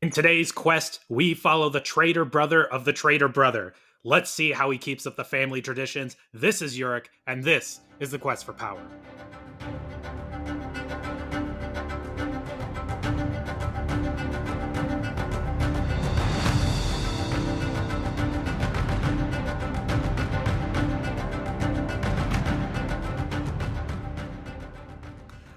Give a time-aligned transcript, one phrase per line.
[0.00, 3.74] In today's quest, we follow the traitor brother of the traitor brother.
[4.04, 6.14] Let's see how he keeps up the family traditions.
[6.32, 8.80] This is Euric, and this is the quest for power.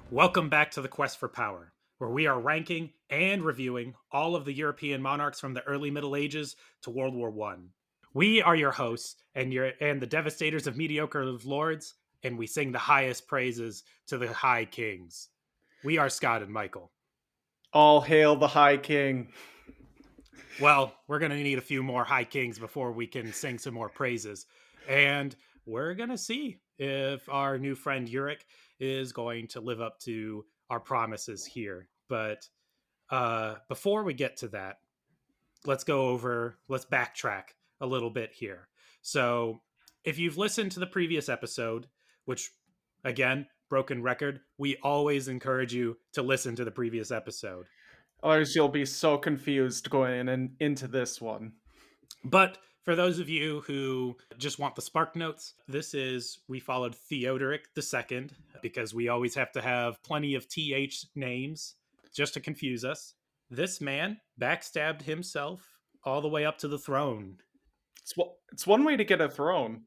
[0.10, 4.46] Welcome back to the quest for power where we are ranking and reviewing all of
[4.46, 7.69] the European monarchs from the early Middle Ages to World War One.
[8.14, 11.93] We are your hosts and your and the devastators of mediocre lords,
[12.24, 15.29] and we sing the highest praises to the high kings.
[15.83, 16.92] We are Scott and Michael.
[17.74, 19.30] All hail the High King.
[20.60, 23.74] Well, we're going to need a few more high kings before we can sing some
[23.74, 24.46] more praises.
[24.88, 25.36] And
[25.66, 28.41] we're going to see if our new friend Euric
[28.80, 31.88] is going to live up to our promises here.
[32.09, 32.47] But
[33.11, 34.77] uh, before we get to that,
[35.66, 37.44] let's go over, let's backtrack
[37.80, 38.67] a little bit here.
[39.02, 39.61] So,
[40.03, 41.88] if you've listened to the previous episode,
[42.25, 42.52] which
[43.03, 47.67] again, broken record, we always encourage you to listen to the previous episode.
[48.23, 51.53] Otherwise, you'll be so confused going in, into this one.
[52.23, 56.95] But for those of you who just want the spark notes, this is we followed
[56.95, 58.30] Theodoric II
[58.61, 61.75] because we always have to have plenty of TH names
[62.13, 63.13] just to confuse us.
[63.49, 65.67] This man backstabbed himself
[66.03, 67.37] all the way up to the throne.
[68.01, 68.13] It's,
[68.51, 69.83] it's one way to get a throne.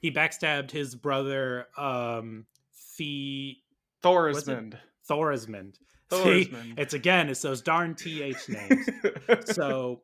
[0.00, 2.46] He backstabbed his brother, um,
[2.98, 3.56] the
[4.02, 4.74] Thorismund.
[5.08, 5.74] Thorismund.
[6.12, 8.88] See, it's again, it's those darn TH names.
[9.46, 10.02] so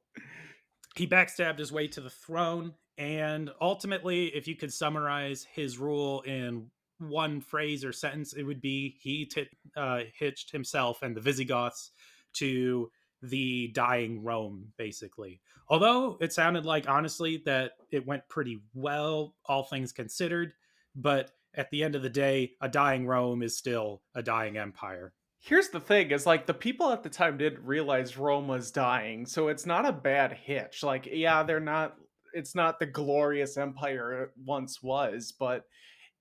[0.96, 6.20] he backstabbed his way to the throne and ultimately if you could summarize his rule
[6.22, 6.66] in
[7.00, 11.92] one phrase or sentence it would be he t- uh, hitched himself and the visigoths
[12.32, 12.90] to
[13.22, 19.64] the dying rome basically although it sounded like honestly that it went pretty well all
[19.64, 20.52] things considered
[20.94, 25.12] but at the end of the day a dying rome is still a dying empire
[25.42, 29.24] Here's the thing is like the people at the time didn't realize Rome was dying,
[29.24, 30.82] so it's not a bad hitch.
[30.82, 31.96] Like, yeah, they're not
[32.34, 35.64] it's not the glorious empire it once was, but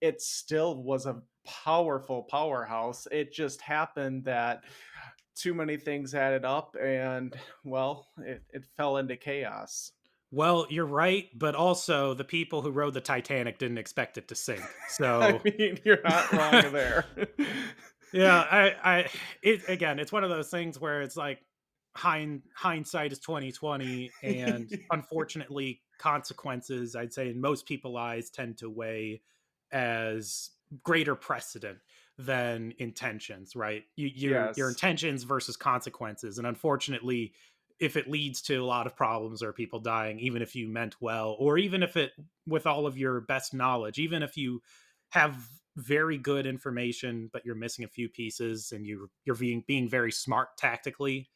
[0.01, 3.07] it still was a powerful powerhouse.
[3.11, 4.63] It just happened that
[5.35, 7.33] too many things added up and
[7.63, 9.91] well, it, it fell into chaos.
[10.31, 14.35] Well, you're right, but also the people who rode the Titanic didn't expect it to
[14.35, 14.61] sink.
[14.89, 17.05] So I mean, you're not wrong there.
[18.13, 19.09] yeah, I, I,
[19.41, 21.39] it again, it's one of those things where it's like
[21.95, 28.57] hind, hindsight is twenty twenty, and unfortunately, consequences, I'd say, in most people's eyes, tend
[28.57, 29.21] to weigh
[29.71, 30.51] as
[30.83, 31.79] greater precedent
[32.17, 33.55] than intentions.
[33.55, 33.83] Right?
[33.95, 34.57] You, your yes.
[34.57, 37.33] your intentions versus consequences, and unfortunately.
[37.81, 40.97] If it leads to a lot of problems or people dying, even if you meant
[40.99, 42.11] well, or even if it,
[42.45, 44.61] with all of your best knowledge, even if you
[45.11, 45.37] have
[45.77, 50.11] very good information, but you're missing a few pieces, and you you're being being very
[50.11, 51.29] smart tactically.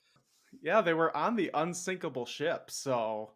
[0.62, 3.32] Yeah, they were on the unsinkable ship, so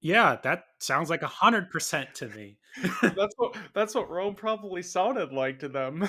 [0.00, 2.58] yeah, that sounds like a hundred percent to me.
[3.02, 6.08] that's what that's what Rome probably sounded like to them.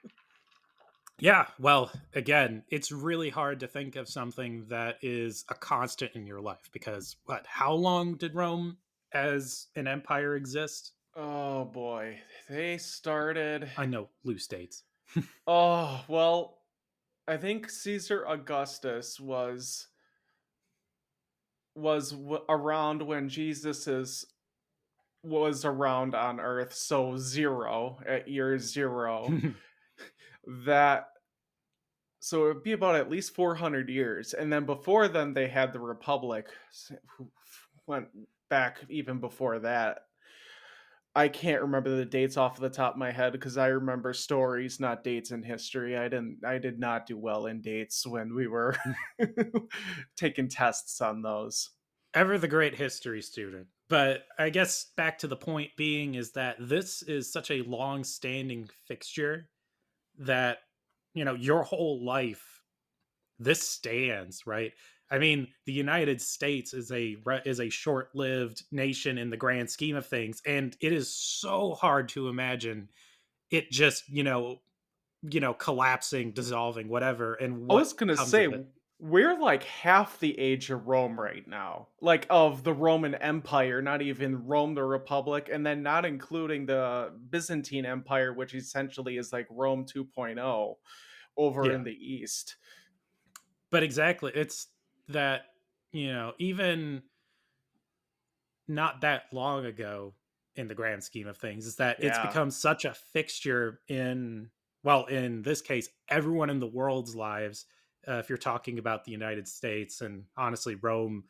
[1.18, 6.26] yeah, well, again, it's really hard to think of something that is a constant in
[6.26, 7.44] your life because what?
[7.46, 8.78] How long did Rome
[9.12, 10.92] as an empire exist?
[11.14, 13.68] Oh boy, they started.
[13.76, 14.84] I know loose dates.
[15.46, 16.58] oh well,
[17.26, 19.88] I think Caesar Augustus was
[21.78, 24.24] was w- around when Jesus is
[25.22, 29.32] was around on Earth, so zero at year zero.
[30.64, 31.08] that
[32.20, 35.72] so it would be about at least 400 years and then before then they had
[35.72, 36.46] the republic
[37.16, 37.30] who
[37.86, 38.06] went
[38.48, 39.98] back even before that
[41.14, 44.78] I can't remember the dates off the top of my head because I remember stories,
[44.78, 45.96] not dates in history.
[45.96, 48.76] I didn't I did not do well in dates when we were
[50.16, 51.70] taking tests on those.
[52.14, 53.66] Ever the great history student.
[53.88, 58.68] But I guess back to the point being is that this is such a long-standing
[58.86, 59.48] fixture
[60.18, 60.58] that
[61.14, 62.58] you know your whole life
[63.38, 64.72] this stands, right?
[65.10, 69.96] I mean, the United States is a is a short-lived nation in the grand scheme
[69.96, 72.88] of things, and it is so hard to imagine
[73.50, 74.60] it just you know,
[75.22, 77.34] you know, collapsing, dissolving, whatever.
[77.34, 78.48] And I was gonna say
[79.00, 84.02] we're like half the age of Rome right now, like of the Roman Empire, not
[84.02, 89.46] even Rome the Republic, and then not including the Byzantine Empire, which essentially is like
[89.50, 90.74] Rome 2.0
[91.36, 91.74] over yeah.
[91.74, 92.56] in the east.
[93.70, 94.66] But exactly, it's
[95.08, 95.42] that
[95.92, 97.02] you know even
[98.66, 100.14] not that long ago
[100.56, 104.50] in the grand scheme of things is that it's become such a fixture in
[104.82, 107.66] well in this case everyone in the world's lives
[108.06, 111.24] uh, if you're talking about the united states and honestly rome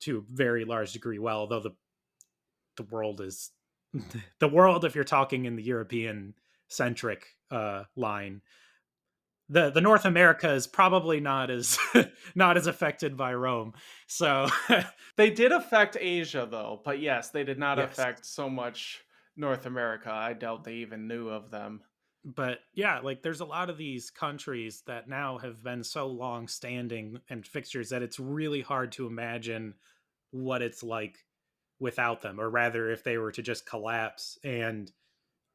[0.00, 1.74] to a very large degree well although the
[2.76, 3.50] the world is
[4.38, 6.32] the world if you're talking in the european
[6.68, 8.40] centric uh line
[9.48, 11.78] the the north america is probably not as
[12.34, 13.72] not as affected by rome
[14.06, 14.48] so
[15.16, 17.80] They did affect Asia though, but yes, they did not Yes.
[17.80, 19.04] affect so much
[19.36, 20.12] North America.
[20.12, 21.82] I doubt they even knew of them.
[22.24, 26.48] but yeah, like there's a lot of these countries that now have been so long
[26.48, 29.74] standing and fixtures that it's really hard to imagine
[30.30, 31.24] what it's like
[31.80, 34.36] without them, or rather, if they were to just collapse.
[34.44, 34.90] And,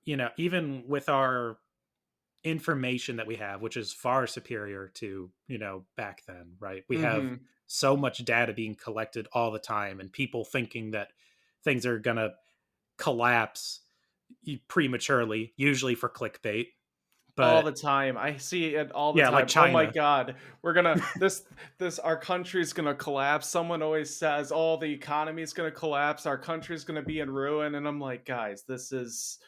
[0.06, 1.60] you know, even with our
[2.44, 6.84] information that we have, which is far superior to, you know, back then, right?
[6.90, 7.48] We have Mhm.
[7.68, 11.14] so much data being collected all the time and people thinking that
[11.64, 12.36] things are going to
[12.98, 13.82] collapse
[14.68, 16.68] prematurely, usually for clickbait.
[17.36, 18.18] But all the time.
[18.18, 19.50] I see it all the Yeah, time.
[19.50, 21.46] like Oh my god, we're gonna this
[21.78, 23.48] this our country's gonna collapse.
[23.48, 26.26] Someone always says, "Oh, the economy's gonna collapse.
[26.26, 29.40] Our country's gonna be in ruin," and I'm like, guys, this is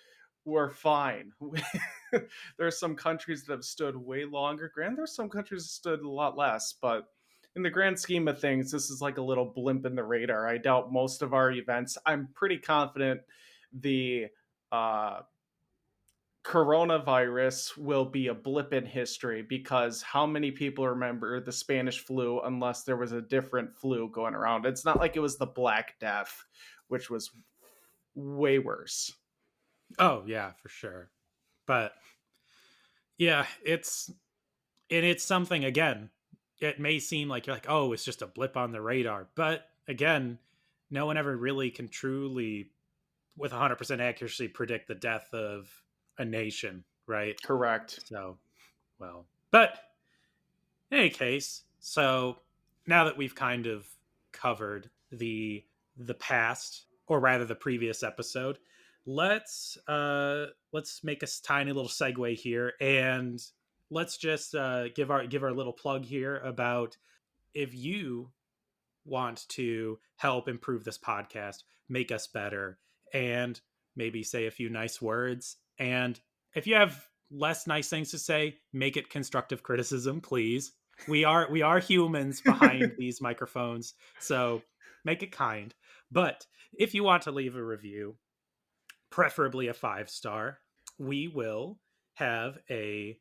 [0.46, 1.32] we're fine.
[2.58, 4.72] there's some countries that have stood way longer.
[4.74, 7.10] Grand, there's some countries that stood a lot less, but
[7.56, 10.48] in the grand scheme of things, this is like a little blimp in the radar.
[10.48, 11.98] I doubt most of our events.
[12.06, 13.22] I'm pretty confident
[13.74, 14.28] the
[14.72, 15.22] uh
[16.46, 22.40] coronavirus will be a blip in history because how many people remember the Spanish flu
[22.42, 24.66] unless there was a different flu going around?
[24.66, 26.46] It's not like it was the Black Death,
[26.88, 27.32] which was
[28.14, 29.12] way worse.
[30.00, 31.10] Oh yeah, for sure.
[31.66, 31.94] But
[33.18, 34.12] yeah, it's
[34.90, 36.10] and it's something again.
[36.60, 39.70] It may seem like you're like, oh, it's just a blip on the radar, but
[39.88, 40.40] again,
[40.90, 42.72] no one ever really can truly,
[43.38, 45.70] with 100% accuracy, predict the death of
[46.18, 47.36] a nation, right?
[47.44, 48.00] Correct.
[48.06, 48.38] So,
[49.00, 49.80] well, but
[50.92, 52.40] in any case, so
[52.88, 53.88] now that we've kind of
[54.32, 55.64] covered the
[55.98, 58.60] the past, or rather the previous episode,
[59.06, 63.40] let's uh let's make a tiny little segue here and
[63.92, 66.98] let's just uh give our give our little plug here about
[67.54, 68.32] if you
[69.06, 72.80] want to help improve this podcast make us better
[73.14, 73.62] and
[73.96, 76.20] maybe say a few nice words and
[76.56, 80.74] if you have less nice things to say make it constructive criticism please.
[81.08, 84.62] We are we are humans behind these microphones so
[85.04, 85.74] make it kind.
[86.12, 86.46] But
[86.78, 88.16] if you want to leave a review
[89.10, 90.60] preferably a five star
[90.98, 91.78] we will
[92.16, 93.18] have a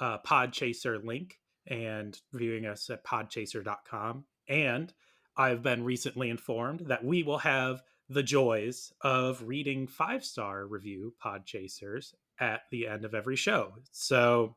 [0.00, 4.92] uh, podchaser link and viewing us at podchaser.com and
[5.36, 11.14] i've been recently informed that we will have the joys of reading five star review
[11.22, 13.74] podchasers at the end of every show.
[13.92, 14.56] So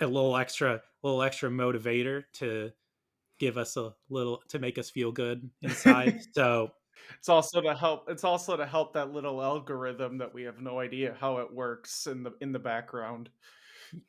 [0.00, 2.72] a little extra little extra motivator to
[3.38, 6.20] give us a little to make us feel good inside.
[6.34, 6.70] So
[7.18, 8.08] It's also to help.
[8.08, 12.06] It's also to help that little algorithm that we have no idea how it works
[12.06, 13.30] in the in the background.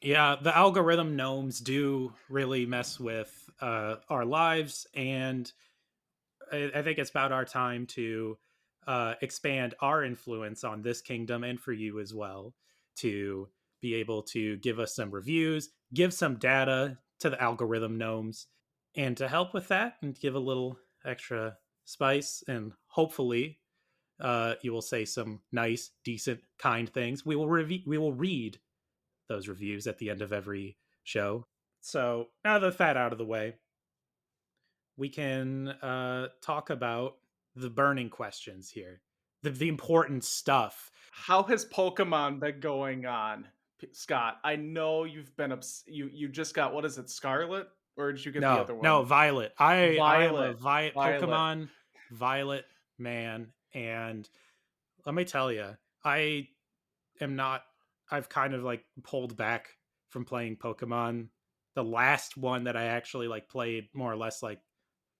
[0.01, 5.51] Yeah, the algorithm gnomes do really mess with uh, our lives, and
[6.51, 8.37] I, I think it's about our time to
[8.87, 12.53] uh, expand our influence on this kingdom and for you as well
[12.97, 13.47] to
[13.81, 18.47] be able to give us some reviews, give some data to the algorithm gnomes,
[18.95, 23.57] and to help with that and give a little extra spice, and hopefully.
[24.19, 27.25] Uh, you will say some nice, decent, kind things.
[27.25, 28.59] We will rev- we will read
[29.27, 31.47] those reviews at the end of every show.
[31.79, 33.55] So now that that out of the way,
[34.95, 37.15] we can uh, talk about
[37.55, 39.01] the burning questions here,
[39.41, 40.91] the the important stuff.
[41.11, 43.47] How has Pokemon been going on,
[43.91, 44.37] Scott?
[44.43, 47.67] I know you've been obs- you you just got what is it, Scarlet,
[47.97, 48.83] or did you get the No, other one?
[48.83, 49.53] no, Violet.
[49.57, 51.21] I I am a Violet, vi- Violet.
[51.21, 51.69] Pokemon
[52.11, 52.65] Violet
[53.01, 54.27] man, and
[55.05, 56.47] let me tell you, I
[57.19, 57.63] am not.
[58.09, 59.69] I've kind of like pulled back
[60.09, 61.29] from playing Pokemon.
[61.75, 64.59] The last one that I actually like played more or less like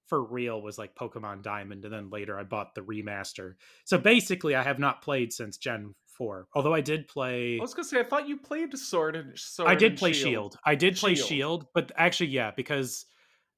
[0.07, 3.53] for real was like Pokemon Diamond, and then later I bought the remaster.
[3.85, 6.47] So basically, I have not played since Gen Four.
[6.53, 7.57] Although I did play.
[7.57, 9.69] I was gonna say I thought you played Sword and Sword.
[9.69, 10.57] I did play Shield.
[10.65, 11.27] I did play Shield.
[11.27, 13.05] Shield, but actually, yeah, because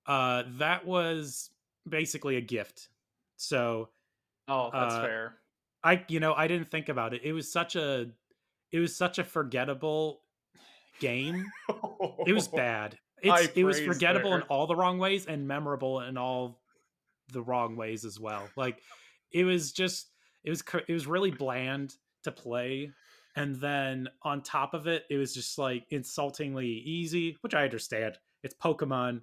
[0.06, 1.50] uh, that was
[1.89, 2.89] basically a gift.
[3.38, 3.89] So
[4.47, 5.35] Oh, that's uh, fair.
[5.83, 7.21] I, you know, I didn't think about it.
[7.23, 8.07] It was such a,
[8.71, 10.21] it was such a forgettable
[11.00, 11.45] game.
[12.25, 12.97] It was bad.
[13.21, 14.39] it's it was forgettable there.
[14.39, 16.62] in all the wrong ways and memorable in all
[17.31, 18.47] the wrong ways as well.
[18.57, 18.81] Like
[19.31, 20.07] it was just
[20.43, 22.91] it was it was really bland to play
[23.35, 28.17] and then on top of it it was just like insultingly easy which i understand
[28.43, 29.21] it's pokemon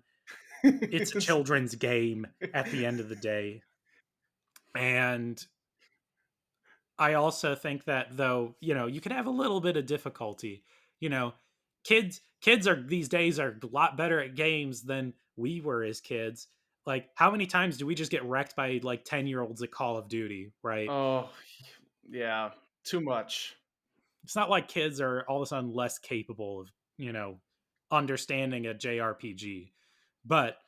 [0.62, 3.62] it's a children's game at the end of the day
[4.74, 5.46] and
[6.98, 10.62] i also think that though you know you can have a little bit of difficulty
[11.00, 11.32] you know
[11.84, 16.00] kids kids are these days are a lot better at games than we were as
[16.00, 16.48] kids.
[16.86, 19.70] Like how many times do we just get wrecked by like 10 year olds at
[19.70, 20.88] call of duty right?
[20.88, 21.28] Oh
[22.08, 22.50] yeah
[22.84, 23.56] too much.
[24.24, 27.38] It's not like kids are all of a sudden less capable of you know
[27.92, 29.72] understanding a jrpg
[30.24, 30.58] but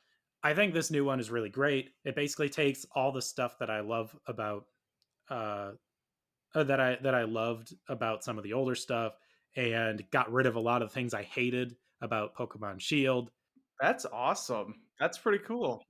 [0.43, 3.69] i think this new one is really great it basically takes all the stuff that
[3.69, 4.65] i love about
[5.29, 5.71] uh,
[6.55, 9.13] uh that i that i loved about some of the older stuff
[9.55, 13.31] and got rid of a lot of things i hated about pokemon shield
[13.79, 15.83] that's awesome that's pretty cool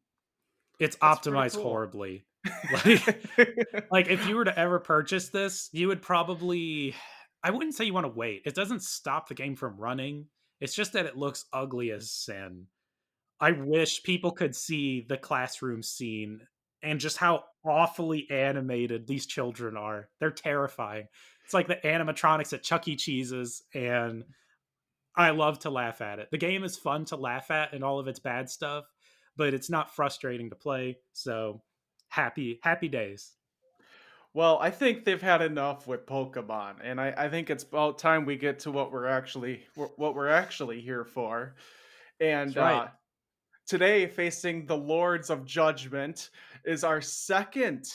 [0.79, 1.63] it's that's optimized cool.
[1.63, 2.25] horribly
[2.86, 6.93] like, like if you were to ever purchase this you would probably
[7.43, 8.43] I wouldn't say you want to wait.
[8.45, 10.27] It doesn't stop the game from running.
[10.62, 12.67] It's just that it looks ugly as sin.
[13.44, 16.48] I wish people could see the classroom scene
[16.82, 20.08] and just how awfully animated these children are.
[20.22, 21.10] They're terrifying.
[21.44, 22.96] It's like the animatronics at Chuck E.
[22.96, 24.24] Cheese's, and
[25.18, 26.30] I love to laugh at it.
[26.32, 28.86] The game is fun to laugh at and all of its bad stuff,
[29.36, 31.00] but it's not frustrating to play.
[31.12, 31.64] So
[32.08, 33.34] happy, happy days.
[34.34, 38.24] Well, I think they've had enough with Pokemon, and I, I think it's about time
[38.24, 41.56] we get to what we're actually what we're actually here for.
[42.22, 42.84] And right.
[42.84, 42.88] uh,
[43.67, 46.29] today, facing the Lords of Judgment,
[46.65, 47.88] is our second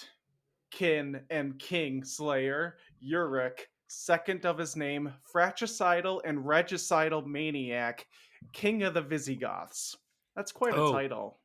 [0.70, 8.06] kin and king slayer, Euric, second of his name, fratricidal and regicidal maniac,
[8.52, 9.96] king of the Visigoths.
[10.37, 10.92] That's quite a oh.
[10.92, 11.38] title.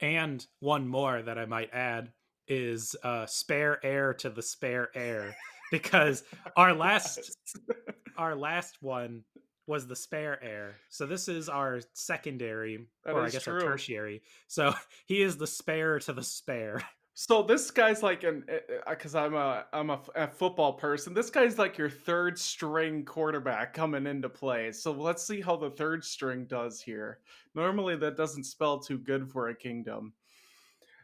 [0.00, 2.12] And one more that I might add
[2.46, 5.34] is uh, spare heir to the spare heir
[5.70, 6.24] because
[6.56, 7.36] our last
[8.16, 9.22] our last one
[9.68, 10.74] was the spare heir.
[10.88, 13.54] So this is our secondary, that or I guess true.
[13.54, 14.22] our tertiary.
[14.48, 14.72] So
[15.06, 16.82] he is the spare to the spare.
[17.20, 18.44] So this guy's like an
[18.88, 21.12] because eh, eh, I'm a I'm a, a, football person.
[21.12, 24.70] This guy's like your third string quarterback coming into play.
[24.70, 27.18] So let's see how the third string does here.
[27.56, 30.12] Normally that doesn't spell too good for a kingdom.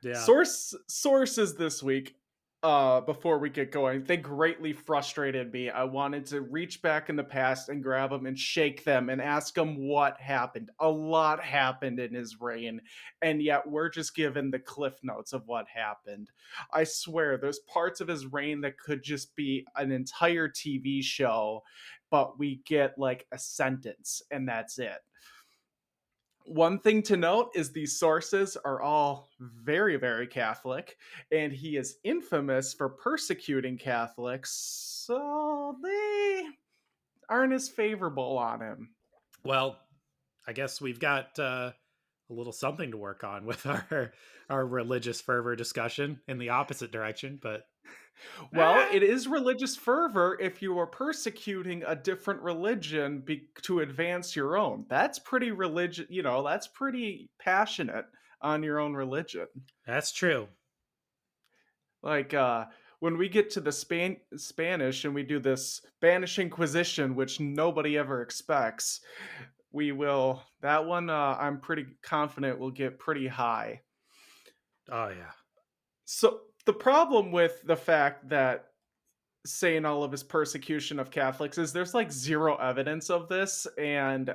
[0.05, 0.23] Yeah.
[0.23, 2.15] Source sources this week
[2.65, 4.03] uh before we get going.
[4.03, 5.69] They greatly frustrated me.
[5.69, 9.21] I wanted to reach back in the past and grab them and shake them and
[9.21, 10.71] ask them what happened.
[10.81, 12.81] A lot happened in his reign
[13.21, 16.31] and yet we're just given the cliff notes of what happened.
[16.73, 21.63] I swear there's parts of his reign that could just be an entire tv show
[22.11, 25.01] but we get like a sentence and that's it
[26.45, 30.97] one thing to note is these sources are all very, very Catholic,
[31.33, 34.51] and he is infamous for persecuting Catholics,
[35.07, 36.45] so they
[37.29, 38.91] aren't as favorable on him.
[39.45, 39.79] Well,
[40.47, 41.73] I guess we've got uh,
[42.31, 44.13] a little something to work on with our
[44.51, 47.67] our religious fervor discussion in the opposite direction, but
[48.53, 48.89] well, ah.
[48.93, 54.57] it is religious fervor if you are persecuting a different religion be- to advance your
[54.57, 54.87] own.
[54.89, 58.07] That's pretty religious, you know, that's pretty passionate
[58.41, 59.47] on your own religion.
[59.87, 60.49] That's true.
[62.03, 62.67] Like uh
[63.01, 67.99] when we get to the Span- Spanish and we do this Spanish Inquisition, which nobody
[67.99, 69.01] ever expects,
[69.73, 73.81] we will that one uh, I'm pretty confident will get pretty high.
[74.91, 75.33] Oh yeah.
[76.05, 78.67] So the problem with the fact that
[79.47, 84.35] saying all of his persecution of Catholics is there's like zero evidence of this and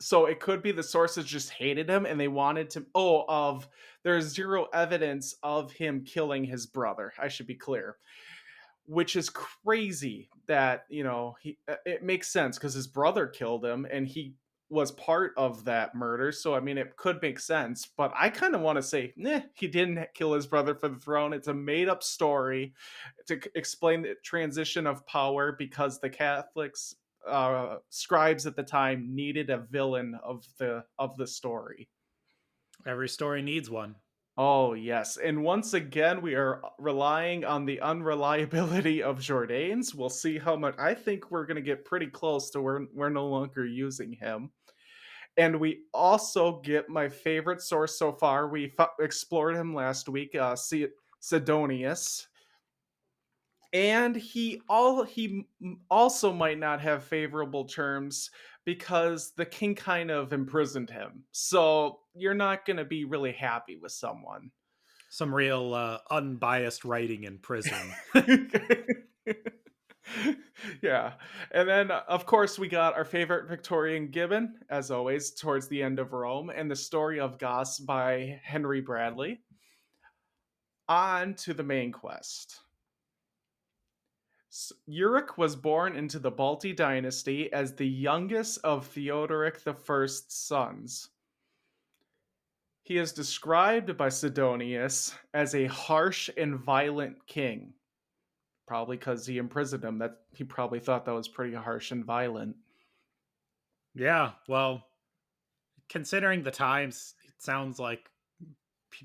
[0.00, 3.68] so it could be the sources just hated him and they wanted to oh of
[4.04, 7.96] there's zero evidence of him killing his brother i should be clear.
[8.86, 13.62] Which is crazy that you know he uh, it makes sense because his brother killed
[13.62, 14.32] him and he
[14.70, 16.32] was part of that murder.
[16.32, 17.88] So I mean, it could make sense.
[17.96, 20.98] But I kind of want to say, nah, he didn't kill his brother for the
[20.98, 21.32] throne.
[21.32, 22.74] It's a made up story
[23.26, 26.94] to explain the transition of power because the Catholics
[27.26, 31.88] uh, scribes at the time needed a villain of the of the story.
[32.86, 33.96] Every story needs one.
[34.40, 35.16] Oh, yes.
[35.16, 39.96] And once again, we are relying on the unreliability of Jordanes.
[39.96, 40.76] We'll see how much.
[40.78, 44.52] I think we're going to get pretty close to where we're no longer using him.
[45.38, 48.48] And we also get my favorite source so far.
[48.48, 50.88] We f- explored him last week, uh, C-
[51.20, 52.26] Sidonius.
[53.72, 55.46] And he all he
[55.90, 58.30] also might not have favorable terms
[58.64, 61.22] because the king kind of imprisoned him.
[61.32, 64.50] So you're not going to be really happy with someone.
[65.10, 67.94] Some real uh, unbiased writing in prison.
[70.82, 71.12] yeah.
[71.50, 75.98] And then, of course, we got our favorite Victorian Gibbon, as always, towards the end
[75.98, 79.40] of Rome, and the story of Goths by Henry Bradley.
[80.88, 82.60] On to the main quest.
[84.88, 91.10] Euric was born into the Balti dynasty as the youngest of Theodoric I's sons.
[92.82, 97.74] He is described by Sidonius as a harsh and violent king.
[98.68, 99.96] Probably because he imprisoned him.
[99.98, 102.54] That he probably thought that was pretty harsh and violent.
[103.94, 104.84] Yeah, well,
[105.88, 108.10] considering the times, it sounds like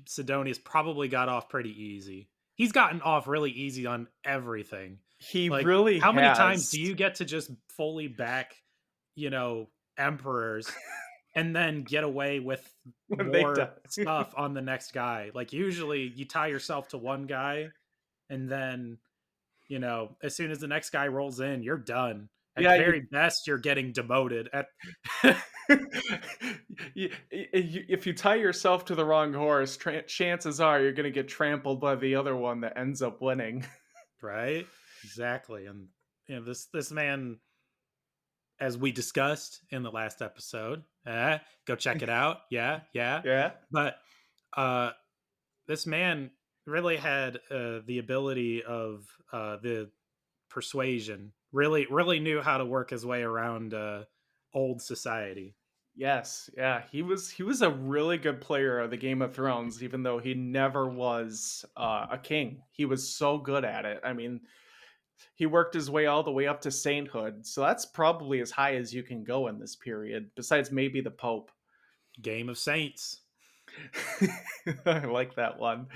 [0.06, 2.28] Sidonius probably got off pretty easy.
[2.56, 4.98] He's gotten off really easy on everything.
[5.16, 6.16] He like, really How has.
[6.20, 8.54] many times do you get to just fully back,
[9.14, 10.70] you know, emperors
[11.34, 12.70] and then get away with
[13.08, 15.30] when more stuff on the next guy?
[15.34, 17.70] Like usually you tie yourself to one guy
[18.28, 18.98] and then
[19.68, 22.28] you know, as soon as the next guy rolls in, you're done.
[22.56, 24.48] At yeah, very you, best, you're getting demoted.
[24.52, 24.68] At
[26.94, 31.26] if you tie yourself to the wrong horse, tra- chances are you're going to get
[31.26, 33.66] trampled by the other one that ends up winning.
[34.22, 34.66] right?
[35.02, 35.66] Exactly.
[35.66, 35.88] And
[36.28, 37.38] you know, this this man,
[38.60, 42.38] as we discussed in the last episode, eh, go check it out.
[42.50, 43.50] Yeah, yeah, yeah.
[43.72, 43.96] But
[44.56, 44.90] uh,
[45.66, 46.30] this man
[46.66, 49.90] really had uh, the ability of uh, the
[50.48, 51.32] persuasion.
[51.52, 54.04] Really, really knew how to work his way around uh,
[54.52, 55.54] old society.
[55.96, 59.82] Yes, yeah, he was he was a really good player of the Game of Thrones,
[59.82, 62.62] even though he never was uh, a king.
[62.72, 64.00] He was so good at it.
[64.02, 64.40] I mean,
[65.36, 68.74] he worked his way all the way up to sainthood, so that's probably as high
[68.74, 70.30] as you can go in this period.
[70.34, 71.52] Besides, maybe the Pope.
[72.22, 73.22] Game of Saints.
[74.86, 75.86] I like that one.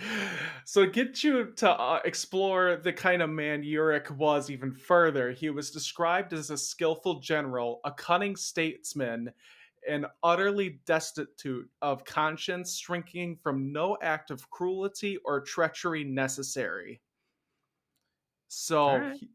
[0.65, 5.33] So, get you to uh, explore the kind of man Euric was even further.
[5.33, 9.33] He was described as a skillful general, a cunning statesman,
[9.89, 17.01] and utterly destitute of conscience, shrinking from no act of cruelty or treachery necessary.
[18.49, 19.17] So, right.
[19.17, 19.31] he,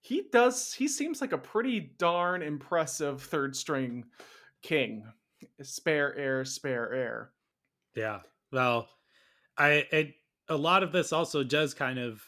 [0.00, 4.04] he does, he seems like a pretty darn impressive third string
[4.62, 5.04] king.
[5.62, 7.30] Spare air, spare heir.
[7.94, 8.20] Yeah.
[8.52, 8.88] Well,
[9.56, 10.14] I it,
[10.48, 12.22] a lot of this also does kind of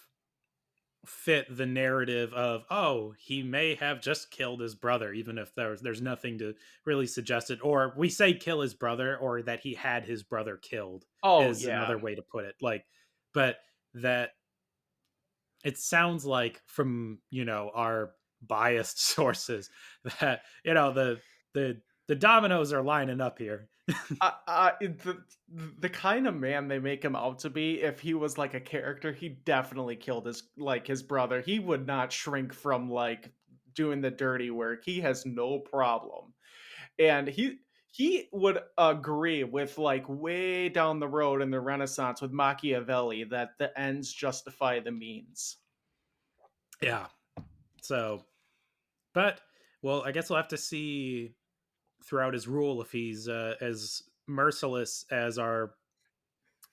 [1.06, 5.80] fit the narrative of oh he may have just killed his brother even if there's
[5.80, 9.72] there's nothing to really suggest it or we say kill his brother or that he
[9.72, 11.78] had his brother killed oh is yeah.
[11.78, 12.84] another way to put it like
[13.32, 13.56] but
[13.94, 14.32] that
[15.64, 18.10] it sounds like from you know our
[18.46, 19.70] biased sources
[20.20, 21.18] that you know the
[21.54, 23.68] the the dominoes are lining up here
[24.08, 25.22] the
[25.78, 28.60] the kind of man they make him out to be, if he was like a
[28.60, 31.40] character, he definitely killed his like his brother.
[31.40, 33.32] He would not shrink from like
[33.74, 34.84] doing the dirty work.
[34.84, 36.32] He has no problem,
[36.98, 37.58] and he
[37.92, 43.50] he would agree with like way down the road in the Renaissance with Machiavelli that
[43.58, 45.56] the ends justify the means.
[46.80, 47.06] Yeah.
[47.82, 48.24] So,
[49.12, 49.40] but
[49.82, 51.34] well, I guess we'll have to see
[52.04, 55.72] throughout his rule if he's uh, as merciless as our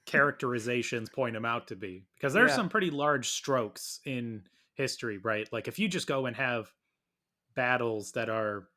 [0.06, 2.06] characterizations point him out to be.
[2.16, 2.56] Because there's yeah.
[2.56, 4.44] some pretty large strokes in
[4.76, 5.52] history right?
[5.52, 6.72] Like if you just go and have
[7.56, 8.68] battles that are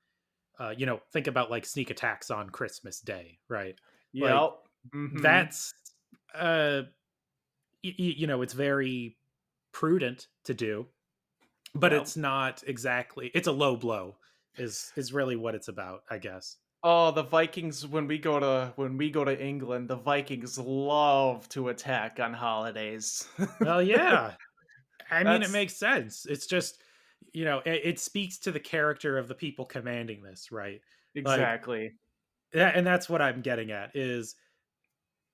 [0.59, 3.77] uh, you know think about like sneak attacks on christmas day right?
[4.13, 4.53] Yeah like,
[4.95, 5.23] mm-hmm.
[5.23, 5.73] that's
[6.35, 6.83] uh
[7.85, 9.17] y- y- you know it's very
[9.73, 10.87] prudent to do
[11.75, 14.17] but it's not exactly it's a low blow
[14.57, 16.57] is is really what it's about, I guess.
[16.83, 21.49] Oh, the Vikings when we go to when we go to England, the Vikings love
[21.51, 23.29] to attack on holidays.
[23.61, 24.33] well, yeah.
[25.11, 26.25] I mean, it makes sense.
[26.25, 26.81] It's just,
[27.33, 30.81] you know, it, it, speaks to the character of the people commanding this, right?
[31.17, 31.93] Exactly.
[32.55, 34.37] Like, and that's what I'm getting at is,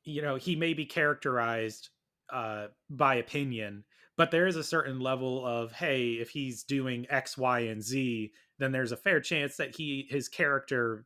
[0.04, 1.90] you know, he may be characterized
[2.32, 3.84] uh, by opinion,
[4.16, 8.32] but there is a certain level of, hey, if he's doing X, Y, and Z,
[8.58, 11.04] then there's a fair chance that he his character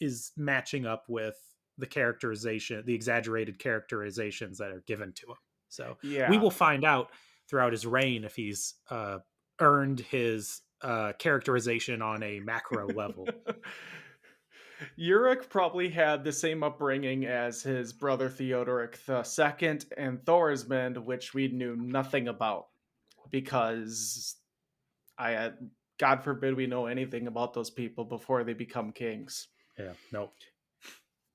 [0.00, 1.36] is matching up with
[1.78, 5.36] the characterization, the exaggerated characterizations that are given to him.
[5.68, 6.28] So yeah.
[6.28, 7.08] we will find out
[7.48, 9.18] throughout his reign if he's uh,
[9.60, 13.26] earned his uh, characterization on a macro level.
[14.98, 21.48] Euric probably had the same upbringing as his brother Theodoric II and Thorismund, which we
[21.48, 22.66] knew nothing about
[23.30, 24.36] because
[25.18, 25.54] I had
[25.98, 29.48] God forbid we know anything about those people before they become kings.
[29.78, 30.32] Yeah, nope.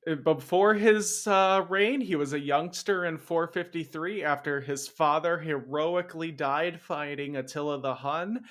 [0.07, 6.31] Uh, Before his uh, reign, he was a youngster in 453 after his father heroically
[6.31, 8.43] died fighting Attila the Hun.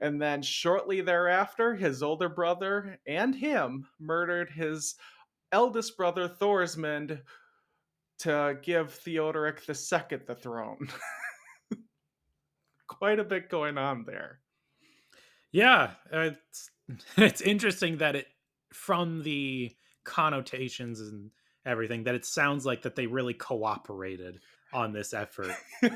[0.00, 4.94] And then shortly thereafter, his older brother and him murdered his
[5.52, 7.20] eldest brother Thorismund
[8.20, 10.88] to give Theodoric II the throne.
[12.86, 14.40] Quite a bit going on there.
[15.52, 16.70] Yeah, it's
[17.16, 18.26] it's interesting that it
[18.72, 21.30] from the connotations and
[21.66, 24.40] everything that it sounds like that they really cooperated
[24.72, 25.50] on this effort.
[25.80, 25.92] which,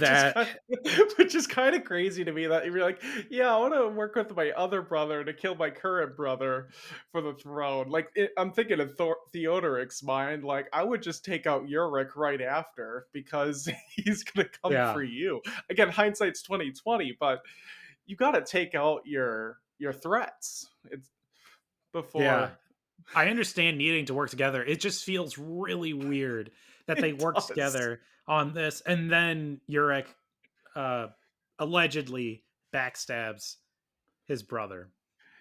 [0.00, 0.46] That- is
[0.86, 3.74] kind of, which is kind of crazy to me that you're like, yeah, I want
[3.74, 6.68] to work with my other brother to kill my current brother
[7.10, 7.88] for the throne.
[7.88, 12.14] Like, it, I'm thinking of Thor- Theodoric's mind, like, I would just take out Euric
[12.16, 14.92] right after because he's gonna come Yeah.
[14.92, 15.40] for you.
[15.70, 17.42] Again, hindsight's 2020, but
[18.06, 20.68] you got to take out your your threats.
[20.90, 21.08] It's
[21.92, 22.22] before.
[22.22, 22.50] Yeah.
[23.14, 24.62] I understand needing to work together.
[24.62, 26.50] It just feels really weird
[26.86, 27.46] that they worked does.
[27.46, 30.06] together on this, and then Euric
[30.76, 31.08] uh,
[31.58, 33.56] allegedly backstabs
[34.26, 34.90] his brother.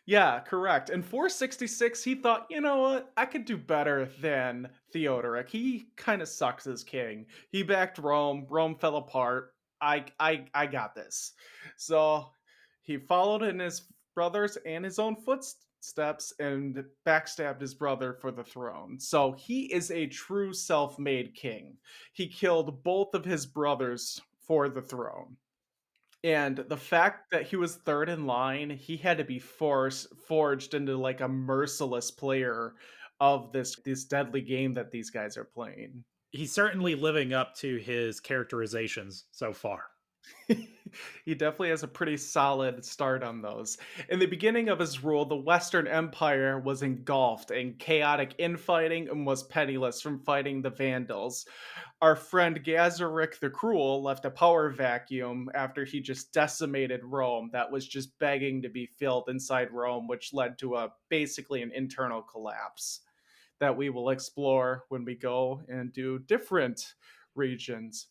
[0.05, 0.89] Yeah, correct.
[0.89, 3.11] In 466, he thought, you know what?
[3.15, 5.47] I could do better than Theodoric.
[5.47, 7.27] He kind of sucks as king.
[7.51, 8.47] He backed Rome.
[8.49, 9.53] Rome fell apart.
[9.79, 11.33] I, I, I got this.
[11.77, 12.29] So
[12.81, 13.83] he followed in his
[14.15, 15.65] brothers and his own footsteps
[16.39, 18.99] and backstabbed his brother for the throne.
[18.99, 21.77] So he is a true self-made king.
[22.13, 25.37] He killed both of his brothers for the throne.
[26.23, 30.75] And the fact that he was third in line, he had to be forced forged
[30.75, 32.75] into like a merciless player
[33.19, 36.03] of this this deadly game that these guys are playing.
[36.29, 39.85] He's certainly living up to his characterizations so far.
[41.25, 43.77] He definitely has a pretty solid start on those.
[44.09, 49.25] In the beginning of his rule, the Western Empire was engulfed in chaotic infighting and
[49.25, 51.45] was penniless from fighting the Vandals.
[52.01, 57.71] Our friend Gaiseric the Cruel left a power vacuum after he just decimated Rome that
[57.71, 62.21] was just begging to be filled inside Rome, which led to a basically an internal
[62.21, 63.01] collapse
[63.59, 66.95] that we will explore when we go and do different
[67.35, 68.07] regions.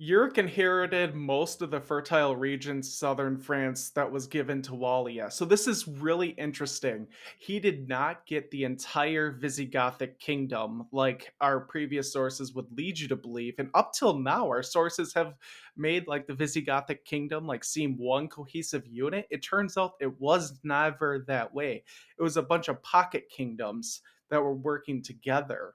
[0.00, 5.32] Euric inherited most of the fertile regions southern France that was given to Wallia.
[5.32, 7.08] So this is really interesting.
[7.40, 13.08] He did not get the entire Visigothic kingdom like our previous sources would lead you
[13.08, 13.56] to believe.
[13.58, 15.34] And up till now, our sources have
[15.76, 19.26] made like the Visigothic kingdom like seem one cohesive unit.
[19.30, 21.82] It turns out it was never that way.
[22.16, 25.74] It was a bunch of pocket kingdoms that were working together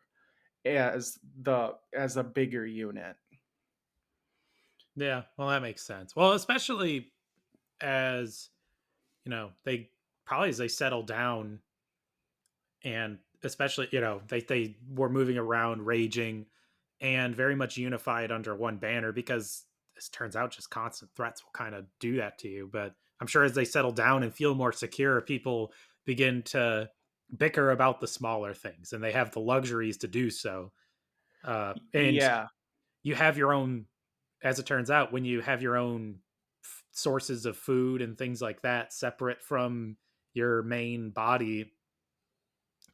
[0.63, 3.17] as the as a bigger unit.
[4.95, 6.15] Yeah, well, that makes sense.
[6.15, 7.11] Well, especially
[7.81, 8.49] as
[9.25, 9.89] you know, they
[10.25, 11.59] probably as they settle down,
[12.83, 16.45] and especially you know they they were moving around, raging,
[17.01, 21.51] and very much unified under one banner because this turns out just constant threats will
[21.53, 22.69] kind of do that to you.
[22.71, 25.71] But I'm sure as they settle down and feel more secure, people
[26.05, 26.89] begin to
[27.35, 30.71] bicker about the smaller things, and they have the luxuries to do so.
[31.43, 32.47] Uh, and yeah.
[33.01, 33.85] you have your own
[34.43, 36.15] as it turns out when you have your own
[36.63, 39.97] f- sources of food and things like that separate from
[40.33, 41.71] your main body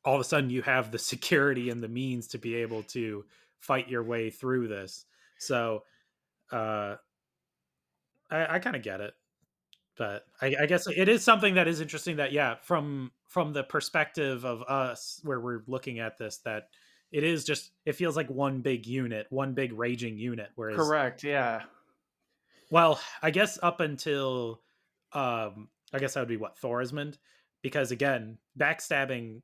[0.06, 3.26] all of a sudden you have the security and the means to be able to
[3.60, 5.06] fight your way through this.
[5.38, 5.84] So
[6.52, 6.96] uh
[8.32, 9.14] i, I kind of get it
[9.98, 13.64] but I, I guess it is something that is interesting that yeah from from the
[13.64, 16.70] perspective of us where we're looking at this that
[17.12, 21.24] it is just it feels like one big unit one big raging unit whereas Correct.
[21.24, 21.64] Yeah.
[22.70, 24.62] well, I guess up until
[25.14, 27.18] um I guess that would be what Thorismund
[27.62, 29.42] because again, backstabbing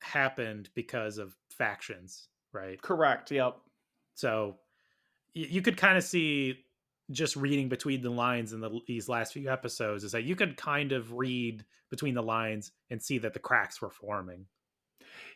[0.00, 2.80] happened because of factions, right?
[2.82, 3.30] Correct.
[3.30, 3.56] Yep.
[4.14, 4.56] So
[5.34, 6.64] y- you could kind of see
[7.10, 10.56] just reading between the lines in the, these last few episodes is that you could
[10.56, 14.44] kind of read between the lines and see that the cracks were forming.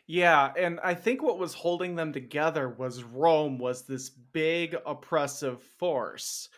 [0.05, 5.61] Yeah, and I think what was holding them together was Rome was this big oppressive
[5.63, 6.49] force.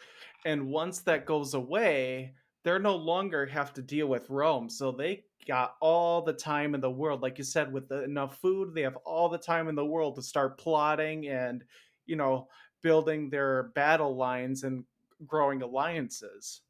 [0.45, 4.69] And once that goes away, they're no longer have to deal with Rome.
[4.69, 7.21] So they got all the time in the world.
[7.21, 10.15] Like you said, with the, enough food, they have all the time in the world
[10.15, 11.63] to start plotting and,
[12.08, 12.47] you know,
[12.81, 14.84] building their battle lines and
[15.27, 16.62] growing alliances.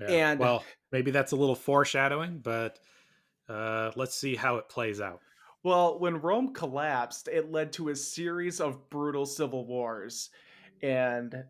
[0.00, 0.06] Yeah.
[0.08, 2.78] And- well, maybe that's a little foreshadowing, but
[3.48, 5.20] uh, let's see how it plays out.
[5.62, 10.30] Well, when Rome collapsed, it led to a series of brutal civil wars.
[10.82, 11.44] And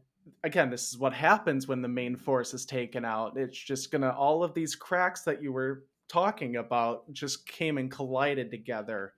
[0.44, 3.38] again, this is what happens when the main force is taken out.
[3.38, 7.90] It's just gonna all of these cracks that you were talking about just came and
[7.90, 9.14] collided together.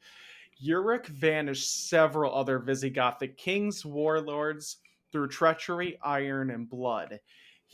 [0.65, 4.77] Euric vanished several other Visigothic kings, warlords
[5.11, 7.19] through treachery, iron, and blood.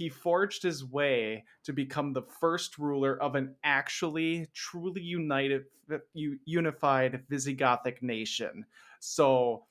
[0.00, 5.98] He forged his way to become the first ruler of an actually truly united uh,
[6.46, 8.64] unified Visigothic nation.
[9.00, 9.66] So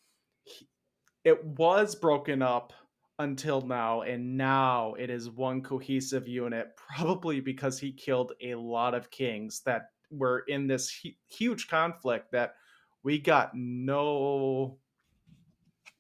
[1.24, 2.74] it was broken up
[3.18, 8.94] until now, and now it is one cohesive unit, probably because he killed a lot
[8.94, 12.54] of kings that were in this hu- huge conflict that
[13.02, 14.78] we got no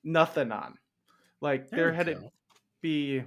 [0.03, 0.75] nothing on.
[1.41, 2.13] Like there, there had go.
[2.13, 2.31] to
[2.83, 3.23] be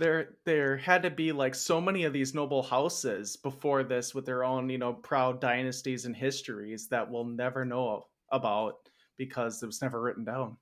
[0.00, 4.26] there there had to be like so many of these noble houses before this with
[4.26, 9.66] their own, you know, proud dynasties and histories that we'll never know about because it
[9.66, 10.58] was never written down.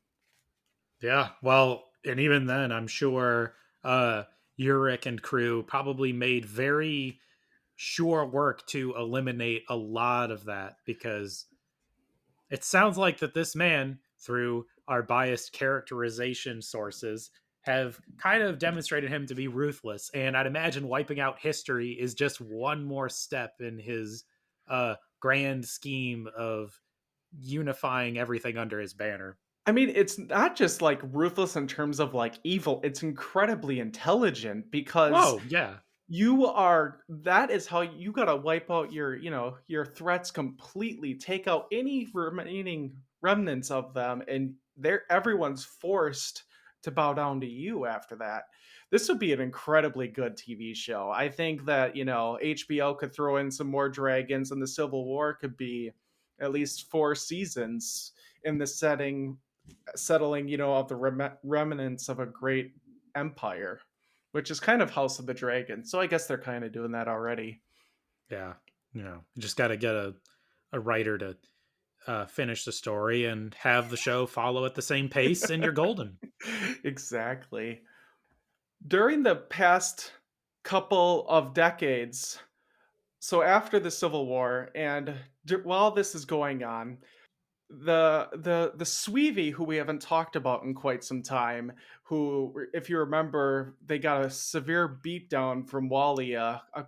[1.01, 4.25] Yeah, well, and even then, I'm sure uh
[4.59, 7.21] Euric and crew probably made very
[7.77, 11.47] sure work to eliminate a lot of that because
[12.51, 17.31] it sounds like that this man, through our biased characterization sources,
[17.69, 20.11] have kind of demonstrated him to be ruthless.
[20.15, 24.25] And I'd imagine wiping out history is just one more step in his
[24.69, 26.81] uh, grand scheme of
[27.39, 29.37] unifying everything under his banner.
[29.67, 34.71] I mean, it's not just like ruthless in terms of like evil, it's incredibly intelligent
[34.71, 35.75] because Oh, yeah.
[36.11, 40.31] You are that is how you got to wipe out your, you know, your threats
[40.31, 46.45] completely, take out any remaining remnants of them and they're everyone's forced
[46.83, 48.45] to bow down to you after that.
[48.91, 51.11] This would be an incredibly good TV show.
[51.11, 55.05] I think that, you know, HBO could throw in some more dragons and the Civil
[55.05, 55.93] War could be
[56.41, 58.13] at least four seasons
[58.45, 59.37] in the setting
[59.95, 62.73] settling, you know, of the rem- remnants of a great
[63.15, 63.81] empire,
[64.33, 65.85] which is kind of House of the Dragon.
[65.85, 67.61] So I guess they're kind of doing that already.
[68.31, 68.55] Yeah,
[68.93, 70.15] you know, you just got to get a
[70.73, 71.37] a writer to
[72.09, 75.73] uh, finish the story and have the show follow at the same pace, and you're
[75.73, 76.17] golden.
[76.85, 77.83] exactly.
[78.87, 80.13] During the past
[80.63, 82.39] couple of decades,
[83.21, 85.15] so after the Civil War, and
[85.65, 86.99] while this is going on,
[87.69, 91.73] the the the Suevi, who we haven't talked about in quite some time,
[92.05, 96.87] who, if you remember, they got a severe beatdown from Wallia a,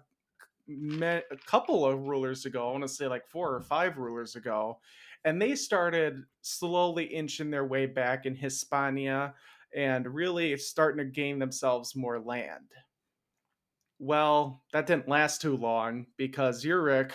[0.71, 2.69] a couple of rulers ago.
[2.69, 4.79] I want to say like four or five rulers ago,
[5.25, 9.35] and they started slowly inching their way back in Hispania
[9.75, 12.73] and really starting to gain themselves more land.
[13.99, 17.13] Well, that didn't last too long because Euric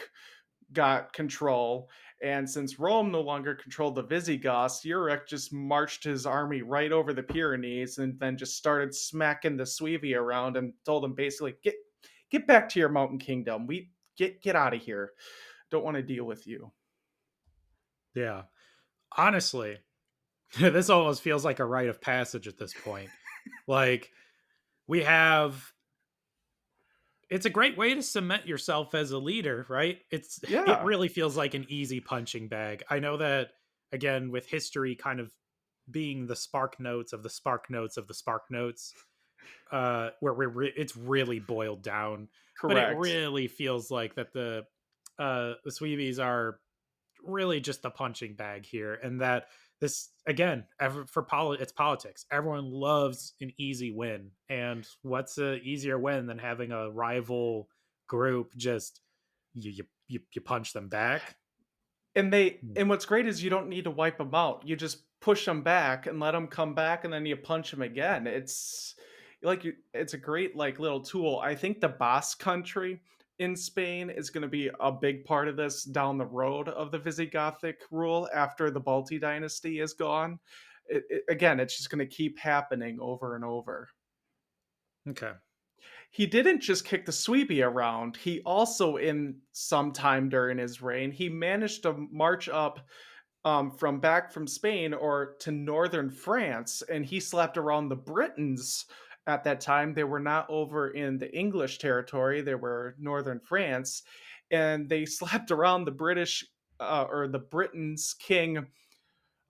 [0.72, 1.89] got control
[2.24, 7.13] and since Rome no longer controlled the Visigoths, Euric just marched his army right over
[7.13, 11.76] the Pyrenees and then just started smacking the Suevi around and told them basically, get
[12.32, 13.68] get back to your mountain kingdom.
[13.68, 15.12] We get get out of here.
[15.72, 16.72] Don't want to deal with you.
[18.15, 18.43] Yeah.
[19.15, 19.78] Honestly,
[20.60, 23.10] this almost feels like a rite of passage at this point.
[23.67, 24.12] like
[24.88, 25.71] we have
[27.30, 29.97] it's a great way to cement yourself as a leader, right?
[30.12, 30.80] It's yeah.
[30.80, 32.84] it really feels like an easy punching bag.
[32.89, 33.49] I know that
[33.91, 35.32] again with history kind of
[35.89, 38.93] being the spark notes of the spark notes of the spark notes
[39.71, 42.28] uh where we're re- it's really boiled down
[42.60, 42.75] Correct.
[42.75, 44.65] but it really feels like that the
[45.19, 46.60] uh the Suevis are
[47.28, 49.48] really just the punching bag here and that
[49.82, 52.26] this again ever for poli- it's politics.
[52.32, 57.68] Everyone loves an easy win and what's a easier win than having a rival
[58.08, 59.02] group just
[59.54, 61.36] you you, you punch them back?
[62.16, 62.74] And they hmm.
[62.76, 64.64] and what's great is you don't need to wipe them out.
[64.66, 67.82] You just push them back and let them come back and then you punch them
[67.82, 68.28] again.
[68.28, 68.96] It's
[69.44, 71.40] like it's a great like little tool.
[71.44, 73.02] I think the Basque country
[73.39, 76.91] in Spain is going to be a big part of this down the road of
[76.91, 80.39] the Visigothic rule after the Balti dynasty is gone.
[80.88, 83.89] It, it, again, it's just going to keep happening over and over.
[85.10, 85.32] Okay.
[86.12, 88.15] He didn't just kick the Suebi around.
[88.15, 92.80] He also, in some time during his reign, he managed to march up
[93.43, 98.86] um, from back from Spain or to northern France, and he slapped around the Britons
[99.28, 99.94] at that time.
[99.94, 104.04] They were not over in the English territory, they were northern France.
[104.52, 106.46] And they slapped around the British
[106.80, 108.66] uh, or the Britons king.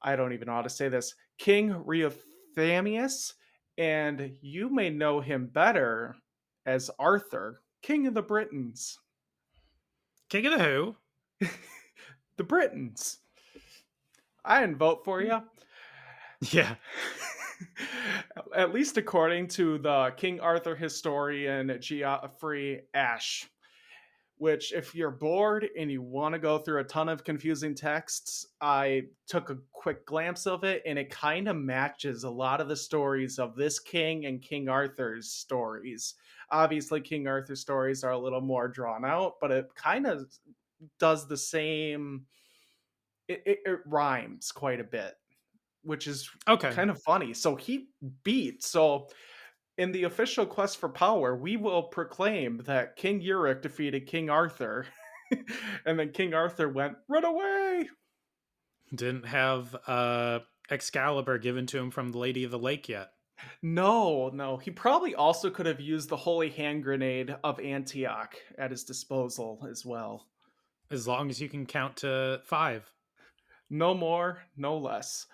[0.02, 1.16] I don't even know how to say this.
[1.38, 3.34] King Riothamius.
[3.78, 6.16] And you may know him better
[6.66, 8.98] as Arthur, King of the Britons.
[10.30, 10.96] King of the who?
[12.38, 13.20] the Britons.
[14.46, 15.42] I didn't vote for you.
[16.52, 16.76] Yeah.
[18.56, 23.50] At least according to the King Arthur historian Geoffrey Ashe,
[24.38, 28.48] which if you're bored and you want to go through a ton of confusing texts,
[28.60, 32.68] I took a quick glance of it and it kind of matches a lot of
[32.68, 36.16] the stories of this king and King Arthur's stories.
[36.52, 40.28] Obviously, King Arthur's stories are a little more drawn out, but it kind of
[41.00, 42.26] does the same.
[43.28, 45.14] It, it, it rhymes quite a bit,
[45.86, 46.72] which is Okay.
[46.72, 47.34] kind of funny.
[47.34, 47.90] So he
[48.24, 48.64] beat.
[48.64, 49.08] So
[49.78, 54.86] in the official quest for power, we will proclaim that King Euric defeated King Arthur.
[55.86, 57.90] and then King Arthur went, run away.
[58.94, 63.12] Didn't have uh Excalibur given to him from the Lady of the Lake yet.
[63.62, 64.58] No, no.
[64.58, 69.68] He probably also could have used the holy hand grenade of Antioch at his disposal
[69.70, 70.28] as well.
[70.90, 72.92] As long as you can count to five.
[73.70, 75.28] No more, no less.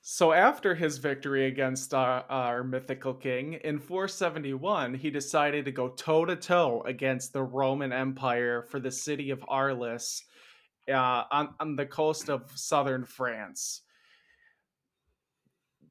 [0.00, 5.88] So after his victory against our, our, mythical king in 471, he decided to go
[5.88, 10.22] toe to toe against the Roman Empire for the city of Arles
[10.88, 13.82] uh, on, on the coast of southern France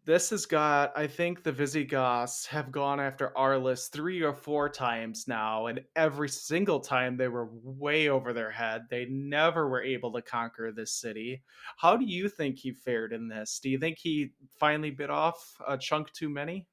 [0.07, 5.25] this has got, I think the Visigoths have gone after Arles three or four times
[5.27, 8.83] now, and every single time they were way over their head.
[8.89, 11.43] They never were able to conquer this city.
[11.75, 13.59] How do you think he fared in this?
[13.61, 16.67] Do you think he finally bit off a chunk too many?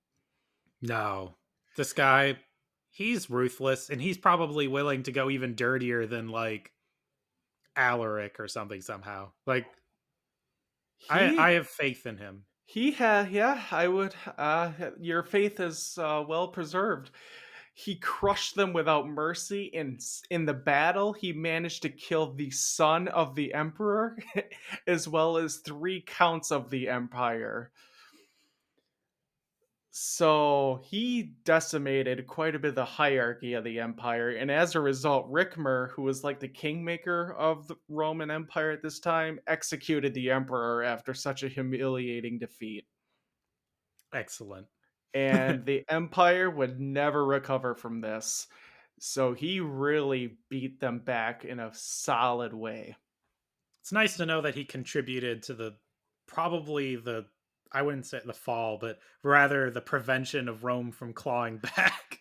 [0.81, 1.35] No.
[1.77, 2.37] This guy,
[2.93, 6.71] he's ruthless, and he's probably willing to go even dirtier than like
[7.75, 9.33] Alaric or something somehow.
[9.45, 9.67] Like,
[10.99, 11.11] he...
[11.11, 12.45] I, I have faith in him.
[12.67, 14.15] He had, yeah, I would.
[14.37, 17.11] Uh, your faith is uh, well preserved.
[17.75, 19.65] He crushed them without mercy.
[19.65, 19.99] In
[20.31, 24.19] in the battle, he managed to kill the son of the emperor,
[24.87, 27.73] as well as three counts of the empire.
[29.97, 34.81] So he decimated quite a bit of the hierarchy of the empire, and as a
[34.81, 40.13] result, Ricimer, who was like the kingmaker of the Roman Empire at this time, executed
[40.13, 42.87] the emperor after such a humiliating defeat.
[44.13, 44.67] Excellent.
[45.13, 48.47] and the empire would never recover from this.
[49.01, 52.97] So he really beat them back in a solid way.
[53.83, 55.77] It's nice to know that he contributed to the
[56.27, 57.27] probably the
[57.75, 62.21] I wouldn't say the fall, but rather the prevention of Rome from clawing back.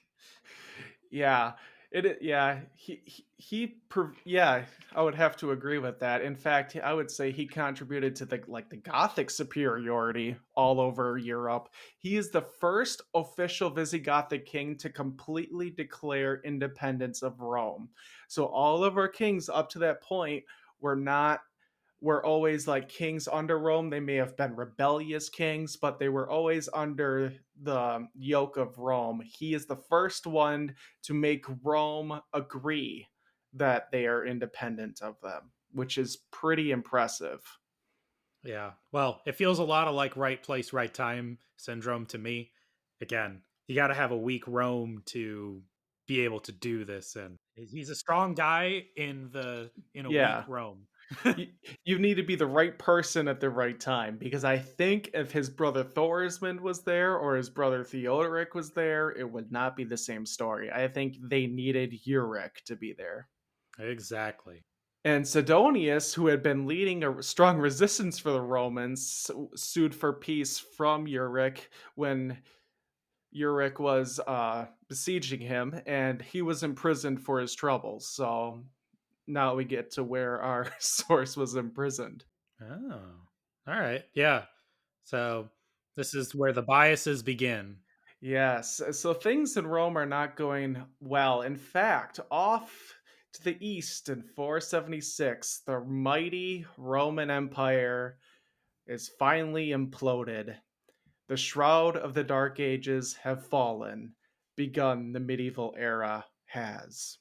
[1.11, 1.53] yeah,
[1.93, 2.17] it.
[2.21, 3.75] Yeah, he he, he
[4.25, 6.21] yeah, I would have to agree with that.
[6.21, 11.17] In fact, I would say he contributed to the like the Gothic superiority all over
[11.17, 11.69] Europe.
[11.99, 17.89] He is the first official Visigothic king to completely declare independence of Rome.
[18.27, 20.43] So all of our kings up to that point
[20.81, 21.41] were not
[22.03, 23.89] were always like kings under Rome.
[23.89, 29.21] They may have been rebellious kings, but they were always under the yoke of Rome.
[29.25, 33.07] He is the first one to make Rome agree
[33.53, 37.39] that they are independent of them, which is pretty impressive.
[38.43, 38.71] Yeah.
[38.91, 42.51] Well, it feels a lot of like right place, right time syndrome to me.
[42.99, 45.61] Again, you got to have a weak Rome to
[46.05, 50.39] be able to do this and he's a strong guy in the in a yeah.
[50.39, 50.85] weak Rome
[51.37, 51.47] you,
[51.85, 55.31] you, need to be the right person at the right time because I think if
[55.31, 59.83] his brother Thorismund was there or his brother Theodoric was there, it would not be
[59.83, 60.71] the same story.
[60.71, 63.27] I think they needed Euric to be there.
[63.79, 64.63] Exactly.
[65.05, 70.59] And Sidonius, who had been leading a strong resistance for the Romans, sued for peace
[70.59, 72.37] from Euric when
[73.35, 78.07] Euric was uh, besieging him, and he was imprisoned for his troubles.
[78.07, 78.63] So
[79.27, 82.23] now we get to where our source was imprisoned.
[82.61, 82.99] Oh,
[83.67, 84.03] all right.
[84.13, 84.43] Yeah.
[85.05, 85.49] So
[85.95, 87.77] this is where the biases begin.
[88.21, 88.79] Yes.
[88.81, 91.41] Uh, so things in Rome are not going well.
[91.41, 92.93] In fact, off
[93.33, 98.17] to the east in 476, the mighty Roman Empire
[98.87, 100.55] is finally imploded.
[101.27, 104.13] The shroud of the Dark Ages have fallen.
[104.55, 107.17] Begun the medieval era has.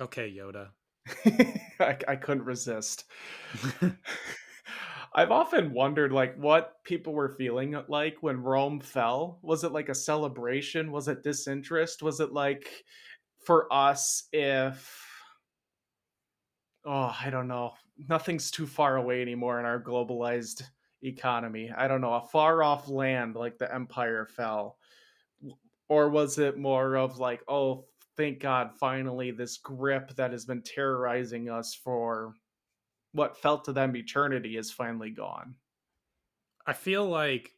[0.00, 0.68] Okay, Yoda.
[1.80, 3.04] I, I couldn't resist.
[5.14, 9.40] I've often wondered like what people were feeling like when Rome fell.
[9.42, 10.92] Was it like a celebration?
[10.92, 12.02] Was it disinterest?
[12.02, 12.84] Was it like
[13.44, 14.96] for us if
[16.86, 17.72] oh, I don't know.
[18.08, 20.62] Nothing's too far away anymore in our globalized
[21.02, 21.70] economy.
[21.76, 24.78] I don't know, a far off land like the empire fell.
[25.88, 27.86] Or was it more of like, oh,
[28.20, 32.34] thank God, finally, this grip that has been terrorizing us for
[33.12, 35.54] what felt to them eternity is finally gone.
[36.66, 37.50] I feel like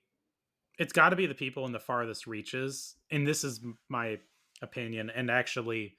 [0.78, 4.20] it's got to be the people in the farthest reaches, and this is my
[4.62, 5.96] opinion, and actually,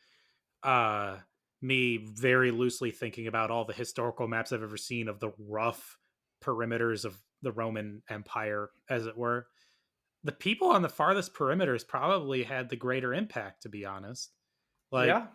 [0.63, 1.17] uh,
[1.61, 5.97] me very loosely thinking about all the historical maps I've ever seen of the rough
[6.41, 9.47] perimeters of the Roman Empire, as it were.
[10.23, 14.31] The people on the farthest perimeters probably had the greater impact, to be honest.
[14.93, 15.25] Like, yeah.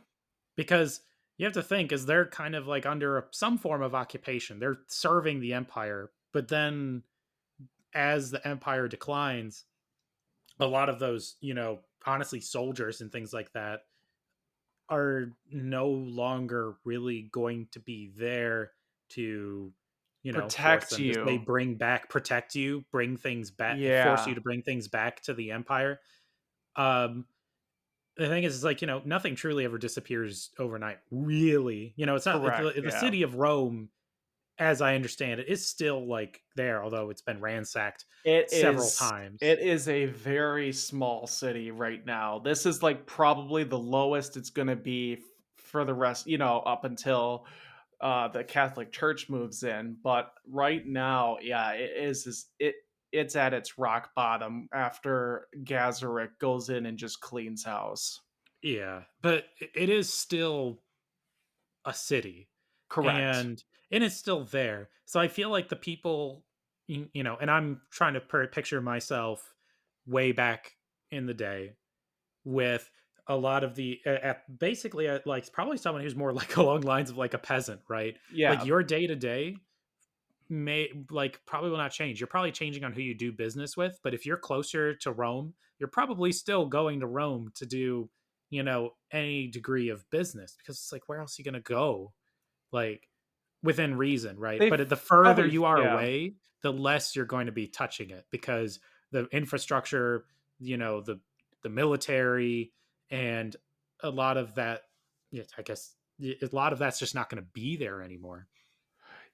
[0.56, 1.00] because
[1.36, 4.60] you have to think, is they're kind of like under some form of occupation.
[4.60, 7.02] They're serving the empire, but then
[7.92, 9.64] as the empire declines,
[10.60, 13.80] a lot of those, you know, honestly, soldiers and things like that
[14.88, 18.70] are no longer really going to be there
[19.10, 19.72] to
[20.22, 24.04] you know protect you they bring back protect you bring things back yeah.
[24.04, 26.00] force you to bring things back to the empire
[26.76, 27.24] um
[28.18, 32.14] the thing is, is like you know nothing truly ever disappears overnight really you know
[32.14, 33.00] it's not Correct, the, the yeah.
[33.00, 33.88] city of rome
[34.58, 38.96] as I understand it, is still like there, although it's been ransacked it several is,
[38.96, 39.38] times.
[39.40, 42.40] It is a very small city right now.
[42.40, 45.18] This is like probably the lowest it's going to be
[45.56, 47.46] for the rest, you know, up until
[48.00, 49.96] uh, the Catholic Church moves in.
[50.02, 52.74] But right now, yeah, it is, is it
[53.12, 58.20] it's at its rock bottom after Gaiseric goes in and just cleans house.
[58.62, 59.44] Yeah, but
[59.74, 60.80] it is still
[61.84, 62.48] a city.
[62.88, 63.18] Correct.
[63.36, 64.88] And and it's still there.
[65.06, 66.44] So I feel like the people,
[66.86, 69.54] you know, and I'm trying to picture myself
[70.06, 70.72] way back
[71.10, 71.74] in the day
[72.44, 72.90] with
[73.26, 77.10] a lot of the at basically at like probably someone who's more like along lines
[77.10, 78.16] of like a peasant, right?
[78.32, 78.50] Yeah.
[78.50, 79.56] Like your day to day
[80.48, 82.20] may like probably will not change.
[82.20, 85.54] You're probably changing on who you do business with, but if you're closer to Rome,
[85.78, 88.08] you're probably still going to Rome to do,
[88.50, 91.60] you know, any degree of business because it's like where else are you going to
[91.60, 92.12] go?
[92.72, 93.08] Like
[93.62, 94.58] within reason, right?
[94.58, 95.94] They've but the further you are yeah.
[95.94, 98.80] away, the less you're going to be touching it because
[99.12, 100.24] the infrastructure,
[100.58, 101.20] you know, the
[101.62, 102.72] the military
[103.10, 103.54] and
[104.02, 104.82] a lot of that
[105.56, 108.46] I guess a lot of that's just not going to be there anymore.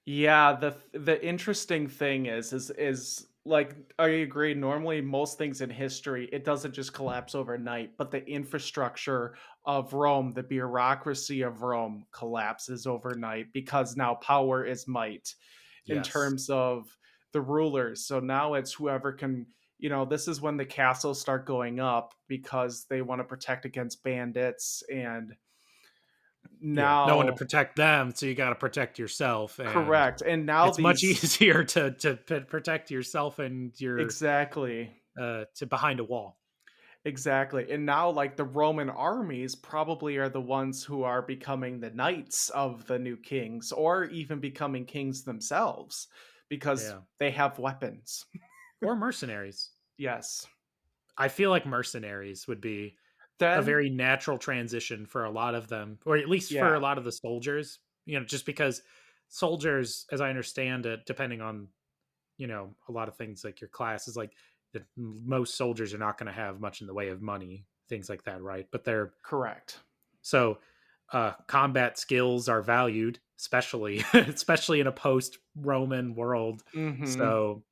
[0.05, 4.53] Yeah, the the interesting thing is is is like I agree.
[4.53, 9.35] Normally, most things in history, it doesn't just collapse overnight, but the infrastructure
[9.65, 15.33] of Rome, the bureaucracy of Rome collapses overnight because now power is might
[15.87, 16.07] in yes.
[16.07, 16.95] terms of
[17.31, 18.05] the rulers.
[18.05, 19.47] So now it's whoever can,
[19.79, 23.65] you know, this is when the castles start going up because they want to protect
[23.65, 25.35] against bandits and
[26.65, 30.21] now yeah, no one to protect them so you got to protect yourself and correct
[30.21, 30.83] and now it's these...
[30.83, 34.91] much easier to to protect yourself and your exactly.
[35.19, 36.37] uh to behind a wall.
[37.07, 41.91] Exactly and now like the roman armies probably are the ones who are becoming the
[41.91, 46.07] knights of the new kings or even becoming kings themselves
[46.49, 46.99] because yeah.
[47.19, 48.25] they have weapons.
[48.83, 49.71] Or mercenaries.
[49.97, 50.45] Yes.
[51.17, 52.97] I feel like mercenaries would be
[53.39, 56.61] then, a very natural transition for a lot of them, or at least yeah.
[56.61, 57.79] for a lot of the soldiers.
[58.05, 58.81] You know, just because
[59.29, 61.67] soldiers, as I understand it, depending on
[62.37, 64.31] you know a lot of things like your class is like
[64.73, 68.09] that most soldiers are not going to have much in the way of money, things
[68.09, 68.67] like that, right?
[68.71, 69.79] But they're correct.
[70.21, 70.59] So
[71.11, 76.63] uh, combat skills are valued, especially especially in a post Roman world.
[76.75, 77.05] Mm-hmm.
[77.05, 77.63] So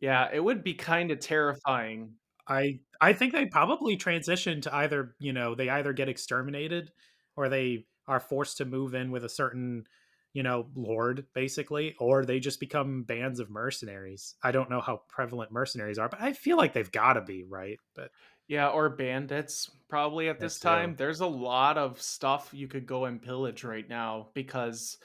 [0.00, 2.12] yeah, it would be kind of terrifying
[2.48, 6.90] I I think they probably transition to either you know they either get exterminated
[7.36, 9.84] or they are forced to move in with a certain
[10.32, 14.34] you know lord basically or they just become bands of mercenaries.
[14.42, 17.44] I don't know how prevalent mercenaries are but i feel like they've got to be
[17.44, 17.78] right?
[17.94, 18.10] But
[18.48, 20.90] yeah or bandits probably at this time.
[20.90, 20.96] true.
[20.98, 24.98] there's a lot of stuff you could go and pillage right now because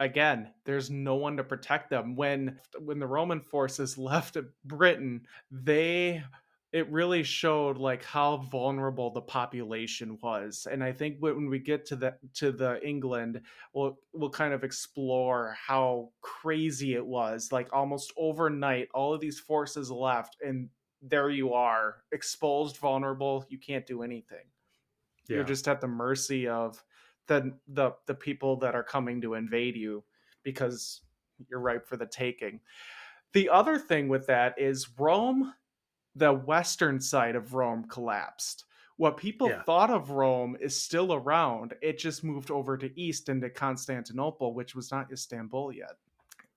[0.00, 2.14] again there's no one to protect them.
[2.16, 6.22] When when the roman forces left britain they
[6.72, 11.84] it really showed like how vulnerable the population was and i think when we get
[11.84, 13.40] to the to the england
[13.74, 19.38] we'll we'll kind of explore how crazy it was like almost overnight all of these
[19.38, 20.68] forces left and
[21.02, 24.46] there you are exposed vulnerable you can't do anything
[25.28, 25.36] yeah.
[25.36, 26.82] you're just at the mercy of
[27.26, 30.02] the the the people that are coming to invade you
[30.42, 31.02] because
[31.48, 32.60] you're ripe for the taking
[33.32, 35.52] the other thing with that is rome
[36.14, 38.64] the western side of Rome collapsed.
[38.96, 39.62] What people yeah.
[39.62, 41.74] thought of Rome is still around.
[41.82, 45.96] It just moved over to east into Constantinople, which was not Istanbul yet.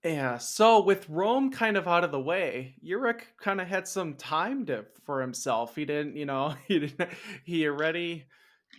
[0.03, 4.13] Yeah, so with Rome kind of out of the way, Euric kind of had some
[4.13, 5.75] time to for himself.
[5.75, 7.09] He didn't, you know, he didn't
[7.43, 8.25] he already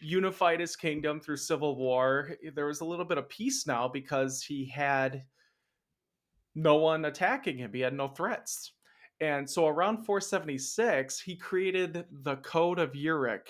[0.01, 2.31] unified his kingdom through civil war.
[2.55, 5.25] There was a little bit of peace now because he had
[6.55, 7.73] no one attacking him.
[7.73, 8.73] He had no threats
[9.21, 13.47] And so around 476, he created the Code of Euric,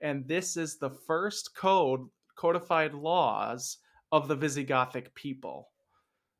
[0.00, 2.06] and this is the first code
[2.36, 3.78] codified laws
[4.12, 5.68] of the Visigothic people.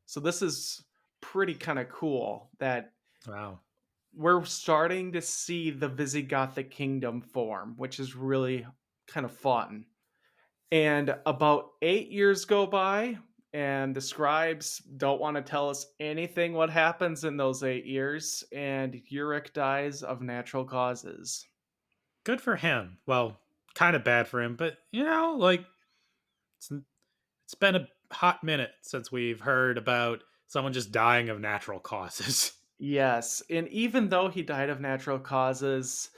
[0.06, 0.82] So this is
[1.20, 2.92] pretty kind of cool that
[3.28, 3.60] wow
[4.14, 8.66] we're starting to see the Visigothic kingdom form, which is really
[9.06, 9.84] kind of fun.
[10.72, 13.18] And about eight years go by,
[13.52, 18.44] and the scribes don't want to tell us anything what happens in those eight years,
[18.52, 21.46] and Euric dies of natural causes.
[22.24, 22.98] Good for him.
[23.06, 23.40] Well,
[23.74, 25.64] kind of bad for him, but you know, like
[26.58, 26.70] it's,
[27.46, 32.52] it's been a hot minute since we've heard about someone just dying of natural causes.
[32.82, 36.08] Yes, and even though he died of natural causes,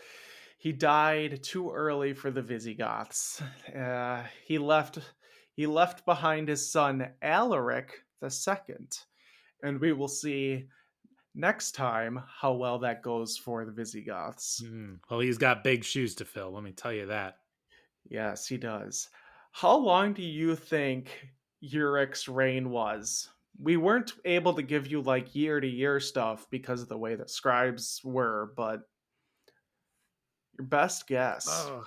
[0.59, 3.43] he died too early for the Visigoths.
[3.77, 5.01] Uh, he left
[5.63, 8.77] he left behind his son Alaric II.
[9.63, 10.67] and we will see
[11.37, 14.61] next time how well that goes for the Visigoths.
[14.65, 16.51] Mm, well, he's got big shoes to fill.
[16.51, 17.37] Let me tell you that.
[18.11, 19.09] Yes, he does.
[19.53, 21.29] How long do you think
[21.61, 23.29] Euric's reign was?
[23.61, 27.15] we weren't able to give you like year to year stuff because of the way
[27.15, 28.81] that scribes were, but
[30.59, 31.47] your best guess.
[31.49, 31.85] Oh.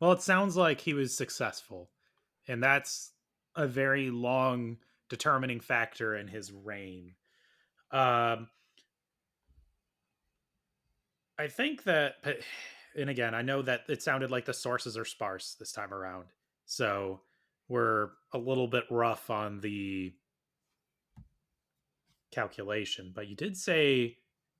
[0.00, 1.90] Well, it sounds like he was successful,
[2.50, 3.12] and that's
[3.54, 4.76] a very long
[5.08, 7.14] determining factor in his reign.
[7.92, 8.48] Um,
[11.38, 12.16] I think that,
[12.96, 16.26] and again, I know that it sounded like the sources are sparse this time around,
[16.66, 17.20] so
[17.68, 20.12] we're a little bit rough on the
[22.32, 24.16] calculation, but you did say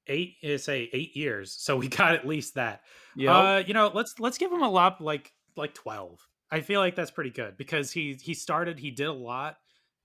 [0.06, 2.82] eight is say eight years, so we got at least that.
[3.16, 6.26] Yeah, uh, you know, let's let's give him a lot like like twelve.
[6.50, 9.56] I feel like that's pretty good because he he started, he did a lot,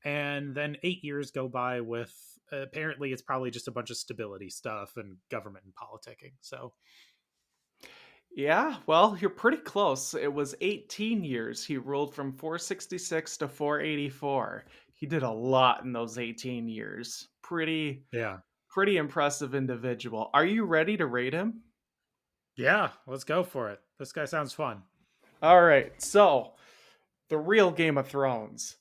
[0.03, 2.13] and then eight years go by with
[2.53, 6.33] uh, apparently it's probably just a bunch of stability stuff and government and politicking.
[6.41, 6.73] So.
[8.37, 10.13] Yeah, well, you're pretty close.
[10.13, 14.65] It was 18 years he ruled from 466 to 484
[14.95, 17.27] he did a lot in those 18 years.
[17.43, 18.37] Pretty yeah,
[18.69, 20.29] pretty impressive individual.
[20.33, 21.61] Are you ready to rate him?
[22.55, 23.79] Yeah, let's go for it.
[23.99, 24.81] This guy sounds fun.
[25.45, 25.91] All right.
[26.01, 26.53] So,
[27.29, 28.77] the real Game of Thrones.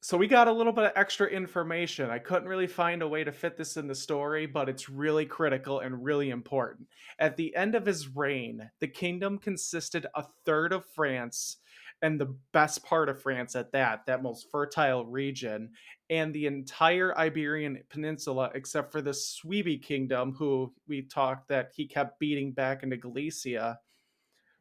[0.00, 2.08] So we got a little bit of extra information.
[2.08, 5.26] I couldn't really find a way to fit this in the story, but it's really
[5.26, 6.86] critical and really important.
[7.18, 11.56] At the end of his reign, the kingdom consisted a third of France
[12.00, 15.72] and the best part of France at that, that most fertile region,
[16.10, 21.88] and the entire Iberian Peninsula, except for the Suebi kingdom, who we talked that he
[21.88, 23.80] kept beating back into Galicia,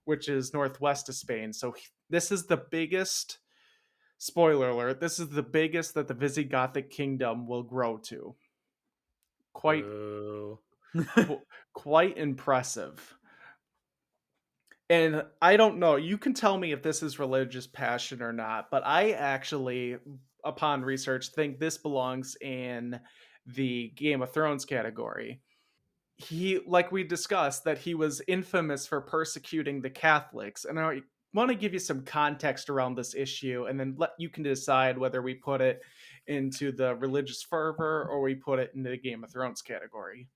[0.06, 1.54] which is northwest of Spain.
[1.54, 1.76] So
[2.10, 3.39] this is the biggest.
[4.18, 8.36] Spoiler alert, this is the biggest that the Visigothic kingdom will grow to.
[9.51, 9.84] Quite
[11.74, 13.18] quite impressive
[14.89, 15.95] and I don't know.
[15.95, 19.97] You can tell me if this is religious passion or not, but I actually,
[20.43, 22.99] upon research, think this belongs in
[23.45, 25.41] the Game of Thrones category.
[26.24, 31.01] He, like we discussed, that he was infamous for persecuting the Catholics, and I
[31.34, 34.97] want to give you some context around this issue, and then let you can decide
[34.97, 35.82] whether we put it
[36.28, 40.28] into the religious fervor or we put it into the Game of Thrones category.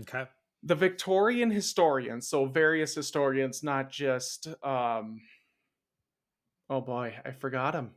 [0.00, 0.24] Okay
[0.62, 5.20] the Victorian historians, so various historians, not just um
[6.68, 7.92] oh boy, I forgot him.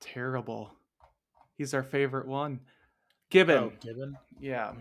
[0.00, 0.72] Terrible.
[1.56, 2.60] He's our favorite one.
[3.30, 3.56] Gibbon.
[3.56, 4.16] Oh, Gibbon?
[4.40, 4.72] Yeah.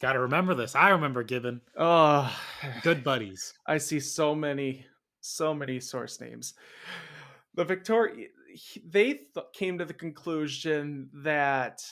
[0.00, 0.74] Gotta remember this.
[0.74, 1.60] I remember Gibbon.
[1.78, 2.30] Oh
[2.82, 3.54] good buddies.
[3.66, 4.84] I see so many,
[5.20, 6.54] so many source names.
[7.54, 8.26] The Victoria
[8.86, 11.82] they th- came to the conclusion that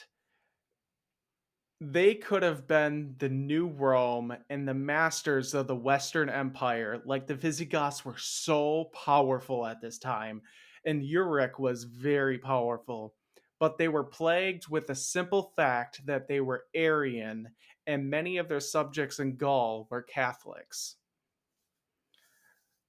[1.80, 7.02] they could have been the new Rome and the masters of the Western Empire.
[7.04, 10.42] Like the Visigoths were so powerful at this time,
[10.84, 13.14] and Euric was very powerful.
[13.62, 17.48] But they were plagued with the simple fact that they were Arian,
[17.86, 20.96] and many of their subjects in Gaul were Catholics.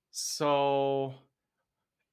[0.09, 1.13] So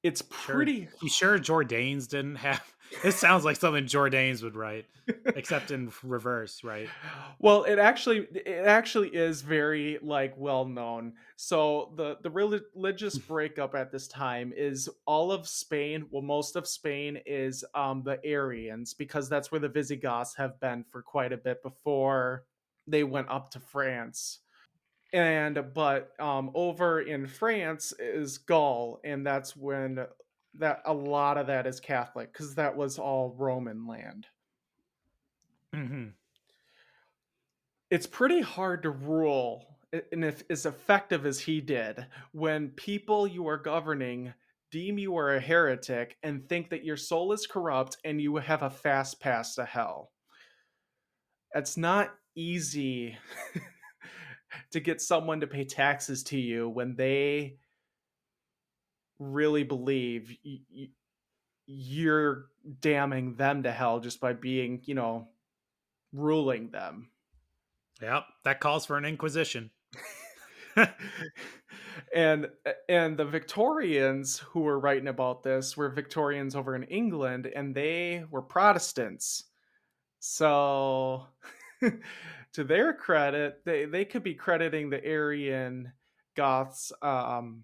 [0.03, 0.85] it's pretty.
[0.85, 0.99] Sure.
[1.01, 2.61] You sure Jordanes didn't have?
[3.03, 4.85] This sounds like something Jordanes would write,
[5.27, 6.89] except in reverse, right?
[7.39, 11.13] Well, it actually it actually is very like well known.
[11.37, 16.05] So the the religious breakup at this time is all of Spain.
[16.11, 20.83] Well, most of Spain is um, the Arians because that's where the Visigoths have been
[20.91, 22.43] for quite a bit before
[22.85, 24.39] they went up to France
[25.13, 30.05] and but um over in France is Gaul and that's when
[30.55, 34.27] that a lot of that is Catholic cuz that was all Roman land.
[35.73, 36.13] hmm
[37.89, 39.77] it's pretty hard to rule
[40.11, 44.33] and if as effective as he did when people you are governing
[44.71, 48.63] deem you are a heretic and think that your soul is corrupt and you have
[48.63, 50.11] a fast pass to hell.
[51.53, 53.17] It's not easy
[54.71, 57.57] to get someone to pay taxes to you when they
[59.19, 60.35] really believe
[61.65, 62.45] you're
[62.81, 65.27] damning them to hell just by being, you know,
[66.13, 67.09] ruling them.
[68.01, 69.69] Yep, that calls for an inquisition.
[72.15, 72.47] and
[72.89, 78.23] and the Victorians who were writing about this were Victorians over in England and they
[78.31, 79.45] were Protestants.
[80.19, 81.27] So
[82.53, 85.91] to their credit, they, they could be crediting the Arian
[86.35, 87.63] Goths um,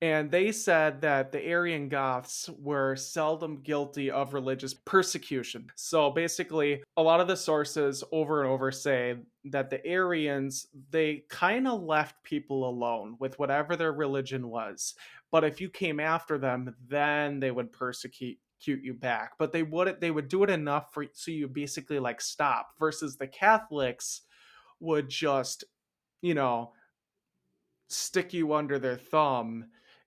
[0.00, 5.70] and they said that the Arian Goths were seldom guilty of religious persecution.
[5.74, 9.16] So basically, a lot of the sources over and over say
[9.46, 14.94] that the Arians, they kind of left people alone with whatever their religion was.
[15.32, 19.32] But if you came after them, then they would persecute you back.
[19.38, 23.16] But they would they would do it enough for so you basically like stop versus
[23.16, 24.22] the Catholics
[24.80, 25.64] would just,
[26.22, 26.72] you know,
[27.88, 29.66] stick you under their thumb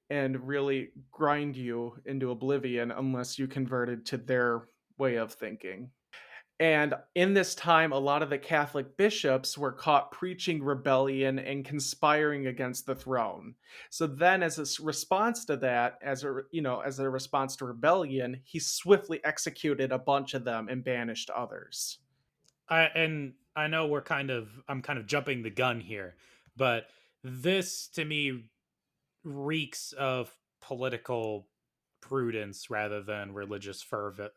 [0.09, 4.63] and really grind you into oblivion unless you converted to their
[4.97, 5.89] way of thinking.
[6.61, 11.65] And in this time, a lot of the Catholic bishops were caught preaching rebellion and
[11.65, 13.55] conspiring against the throne.
[13.89, 17.65] So then, as a response to that, as a you know, as a response to
[17.65, 21.97] rebellion, he swiftly executed a bunch of them and banished others.
[22.69, 26.13] I and I know we're kind of I'm kind of jumping the gun here,
[26.55, 26.85] but
[27.23, 28.43] this to me
[29.23, 30.31] reeks of
[30.61, 31.47] political
[32.01, 34.33] prudence rather than religious fervent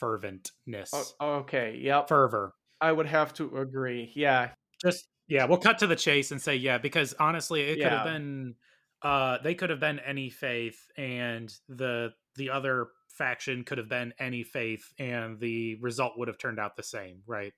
[0.00, 1.12] ferventness.
[1.20, 2.08] Oh, okay, yep.
[2.08, 2.54] Fervor.
[2.80, 4.12] I would have to agree.
[4.14, 4.50] Yeah.
[4.82, 8.04] Just yeah, we'll cut to the chase and say yeah because honestly it could have
[8.04, 8.54] been
[9.02, 14.12] uh they could have been any faith and the the other faction could have been
[14.18, 17.52] any faith and the result would have turned out the same, right?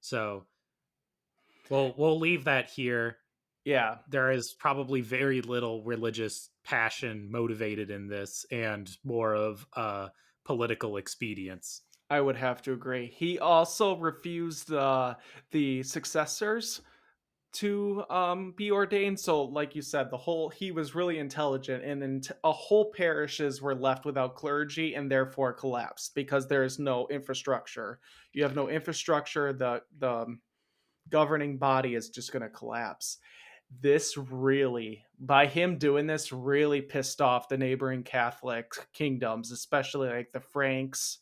[0.00, 0.46] So
[1.70, 3.18] we'll we'll leave that here
[3.64, 10.08] yeah there is probably very little religious passion motivated in this and more of uh
[10.46, 11.82] political expedience.
[12.08, 13.12] I would have to agree.
[13.14, 15.14] He also refused uh
[15.50, 16.80] the successors
[17.54, 19.18] to um be ordained.
[19.18, 23.60] So like you said the whole he was really intelligent and then a whole parishes
[23.60, 27.98] were left without clergy and therefore collapsed because there is no infrastructure.
[28.32, 30.36] You have no infrastructure the the
[31.08, 33.18] governing body is just going to collapse
[33.80, 40.32] this really by him doing this really pissed off the neighboring catholic kingdoms especially like
[40.32, 41.18] the franks.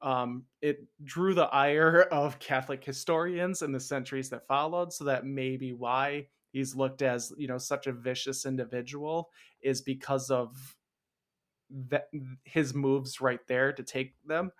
[0.00, 5.26] Um, it drew the ire of catholic historians in the centuries that followed so that
[5.26, 9.30] may be why he's looked as you know such a vicious individual
[9.60, 10.76] is because of
[11.70, 12.08] that
[12.44, 14.52] his moves right there to take them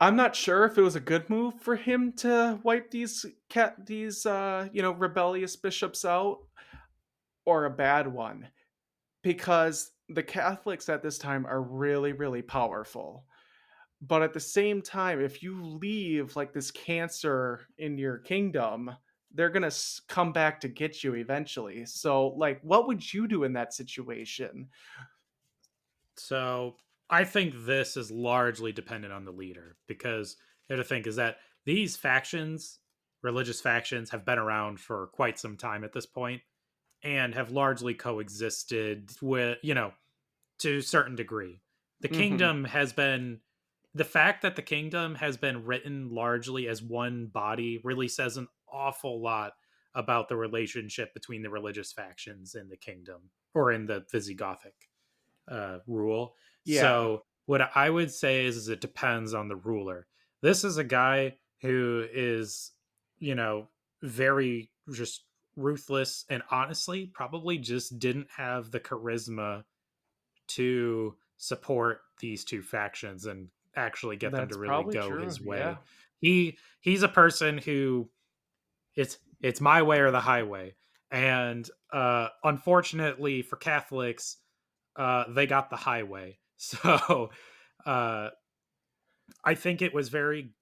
[0.00, 3.86] I'm not sure if it was a good move for him to wipe these cat
[3.86, 6.40] these uh, you know rebellious bishops out
[7.46, 8.48] or a bad one
[9.22, 13.24] because the Catholics at this time are really really powerful.
[14.02, 18.90] But at the same time if you leave like this cancer in your kingdom,
[19.32, 19.76] they're going to
[20.08, 21.86] come back to get you eventually.
[21.86, 24.68] So like what would you do in that situation?
[26.18, 26.76] So
[27.08, 30.36] I think this is largely dependent on the leader because
[30.68, 32.78] the other thing is that these factions,
[33.22, 36.42] religious factions, have been around for quite some time at this point
[37.02, 39.92] and have largely coexisted with, you know,
[40.58, 41.60] to a certain degree.
[42.00, 42.18] The mm-hmm.
[42.18, 43.40] kingdom has been
[43.94, 48.48] the fact that the kingdom has been written largely as one body really says an
[48.70, 49.52] awful lot
[49.94, 54.74] about the relationship between the religious factions in the kingdom or in the Visigothic
[55.50, 56.34] uh, rule
[56.66, 56.80] yeah.
[56.82, 60.06] So what I would say is, is it depends on the ruler.
[60.42, 62.72] This is a guy who is,
[63.18, 63.68] you know,
[64.02, 65.24] very just
[65.56, 69.64] ruthless and honestly probably just didn't have the charisma
[70.48, 75.24] to support these two factions and actually get That's them to really go true.
[75.24, 75.58] his way.
[75.58, 75.76] Yeah.
[76.18, 78.08] He he's a person who
[78.94, 80.74] it's it's my way or the highway.
[81.10, 84.36] And uh unfortunately for Catholics,
[84.96, 86.38] uh they got the highway.
[86.58, 87.30] So
[87.84, 88.30] uh,
[89.44, 90.52] I think it was very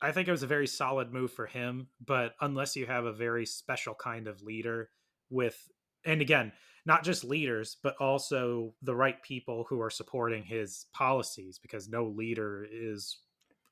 [0.00, 3.12] I think it was a very solid move for him, but unless you have a
[3.12, 4.90] very special kind of leader
[5.30, 5.56] with
[6.04, 6.52] and again,
[6.84, 12.06] not just leaders, but also the right people who are supporting his policies because no
[12.06, 13.18] leader is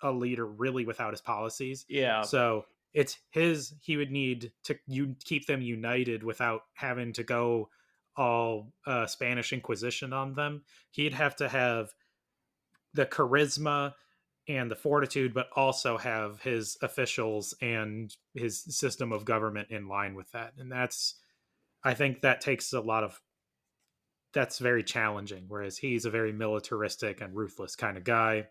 [0.03, 1.85] a leader really without his policies.
[1.89, 2.23] Yeah.
[2.23, 7.69] So it's his he would need to you keep them united without having to go
[8.17, 10.63] all uh, Spanish Inquisition on them.
[10.91, 11.91] He'd have to have
[12.95, 13.95] the charisma
[14.49, 20.15] and the fortitude, but also have his officials and his system of government in line
[20.15, 20.55] with that.
[20.59, 21.15] And that's,
[21.85, 23.21] I think that takes a lot of,
[24.33, 25.45] that's very challenging.
[25.47, 28.49] Whereas he's a very militaristic and ruthless kind of guy.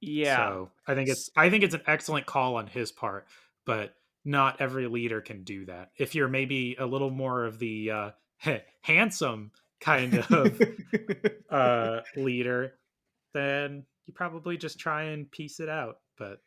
[0.00, 0.36] Yeah.
[0.36, 3.26] So I think it's, I think it's an excellent call on his part,
[3.66, 3.94] but
[4.24, 5.90] not every leader can do that.
[5.96, 8.10] If you're maybe a little more of the uh,
[8.82, 10.60] handsome kind of
[11.50, 12.74] uh, leader,
[13.34, 15.98] then you probably just try and piece it out.
[16.18, 16.38] But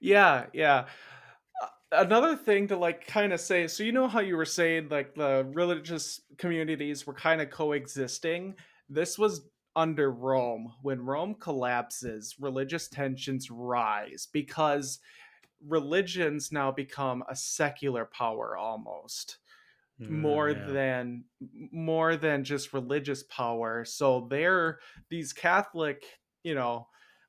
[0.00, 0.86] yeah, yeah.
[1.90, 5.14] Another thing to like kind of say, so you know how you were saying like
[5.14, 8.54] the religious communities were kind of coexisting.
[8.88, 9.42] This was
[9.76, 10.72] under Rome.
[10.82, 15.00] When Rome collapses, religious tensions rise because
[15.66, 19.38] religions now become a secular power almost
[20.02, 20.66] Mm, more yeah.
[20.66, 21.24] than
[21.72, 23.84] more than just religious power.
[23.84, 24.78] So they're
[25.08, 26.04] these catholic
[26.42, 26.88] you know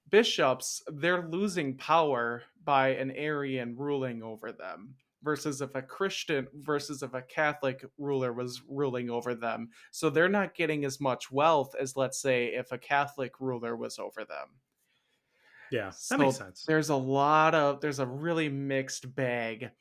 [0.10, 7.02] bishops they're losing power by an arian ruling over them versus if a christian versus
[7.02, 9.70] if a catholic ruler was ruling over them.
[9.92, 13.98] So they're not getting as much wealth as let's say if a catholic ruler was
[14.00, 14.50] over them.
[15.72, 16.66] Yeah that so makes sense.
[16.68, 19.72] there's a lot of there's a really mixed bag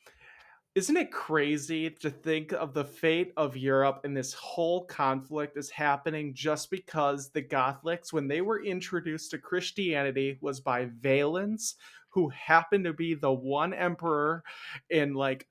[0.74, 5.68] isn't it crazy to think of the fate of Europe and this whole conflict is
[5.68, 11.74] happening just because the Catholics, when they were introduced to Christianity, was by Valens,
[12.08, 14.42] who happened to be the one emperor
[14.88, 15.46] in like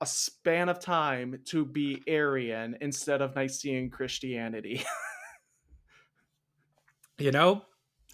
[0.00, 4.82] a span of time to be Arian instead of Nicene Christianity.
[7.18, 7.62] you know,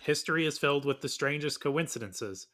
[0.02, 2.48] history is filled with the strangest coincidences.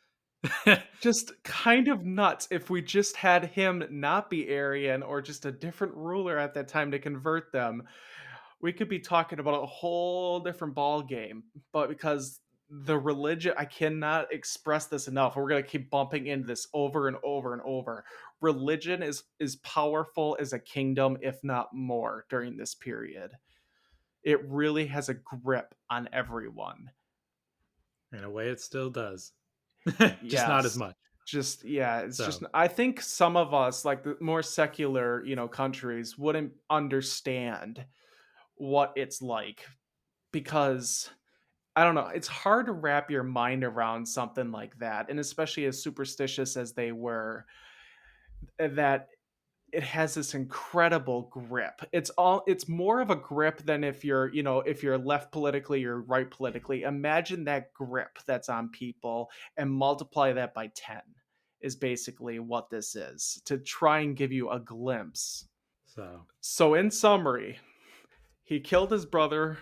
[1.01, 5.53] just kind of nuts if we just had him not be Arian or just a
[5.53, 7.83] different ruler at that time to convert them.
[8.61, 12.41] We could be talking about a whole different ball game, but because
[12.71, 15.37] the religion I cannot express this enough.
[15.37, 18.05] We're going to keep bumping into this over and over and over.
[18.41, 23.33] Religion is is powerful as a kingdom if not more during this period.
[24.23, 26.91] It really has a grip on everyone.
[28.13, 29.33] In a way it still does.
[29.99, 30.49] just yes.
[30.49, 30.95] not as much
[31.27, 32.27] just yeah it's so.
[32.27, 37.85] just i think some of us like the more secular you know countries wouldn't understand
[38.57, 39.65] what it's like
[40.33, 41.11] because
[41.77, 45.65] i don't know it's hard to wrap your mind around something like that and especially
[45.65, 47.47] as superstitious as they were
[48.59, 49.09] eh, that
[49.75, 51.83] it has this incredible grip.
[51.93, 55.33] It's all it's more of a grip than if you're, you know, if you're left
[55.33, 56.83] politically or right politically.
[56.83, 61.01] Imagine that grip that's on people and multiply that by 10
[61.61, 65.49] is basically what this is to try and give you a glimpse.
[65.87, 67.59] So So in summary,
[68.45, 69.59] he killed his brother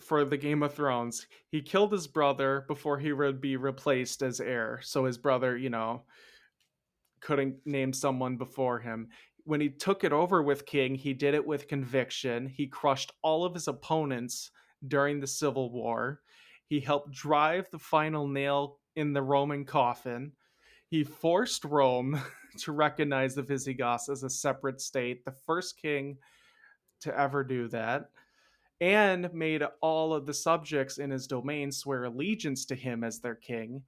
[0.00, 1.26] for the Game of Thrones.
[1.50, 4.80] He killed his brother before he would be replaced as heir.
[4.82, 6.04] So his brother, you know,
[7.22, 9.08] couldn't name someone before him
[9.44, 12.46] when he took it over with King, he did it with conviction.
[12.46, 14.50] He crushed all of his opponents
[14.86, 16.20] during the Civil War.
[16.66, 20.32] He helped drive the final nail in the Roman coffin.
[20.88, 22.20] He forced Rome
[22.58, 26.18] to recognize the Visigoths as a separate state, the first king
[27.00, 28.10] to ever do that,
[28.80, 33.34] and made all of the subjects in his domain swear allegiance to him as their
[33.34, 33.82] king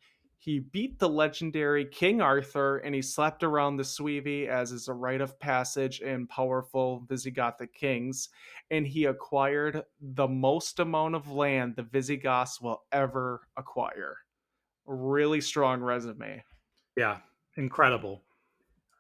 [0.45, 4.93] he beat the legendary King Arthur and he slept around the Suevi as is a
[4.93, 8.29] rite of passage in powerful Visigothic kings.
[8.71, 14.19] And he acquired the most amount of land the Visigoths will ever acquire.
[14.85, 16.45] Really strong resume.
[16.95, 17.21] Yeah,
[17.57, 18.21] incredible.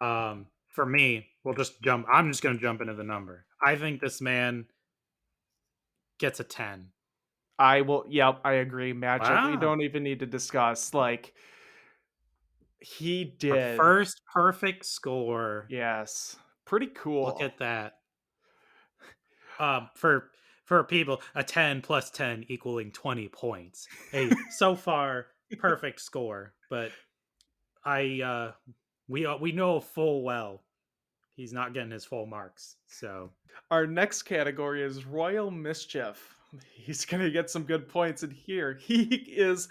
[0.01, 2.07] Um, for me, we'll just jump.
[2.11, 3.45] I'm just going to jump into the number.
[3.62, 4.64] I think this man
[6.18, 6.88] gets a 10.
[7.59, 8.05] I will.
[8.09, 8.92] Yep, I agree.
[8.92, 9.28] Magic.
[9.28, 9.50] Wow.
[9.50, 10.92] We don't even need to discuss.
[10.94, 11.34] Like
[12.80, 15.66] he did first perfect score.
[15.68, 17.26] Yes, pretty cool.
[17.26, 17.98] Look at that.
[19.59, 20.30] Um, for
[20.64, 23.86] for people, a ten plus ten equaling twenty points.
[24.12, 25.26] A so far
[25.59, 26.90] perfect score, but
[27.84, 28.52] I uh
[29.09, 30.62] we uh, we know full well
[31.36, 32.76] he's not getting his full marks.
[32.86, 33.30] So
[33.70, 36.34] our next category is royal mischief
[36.74, 38.78] he's going to get some good points in here.
[38.86, 39.68] He is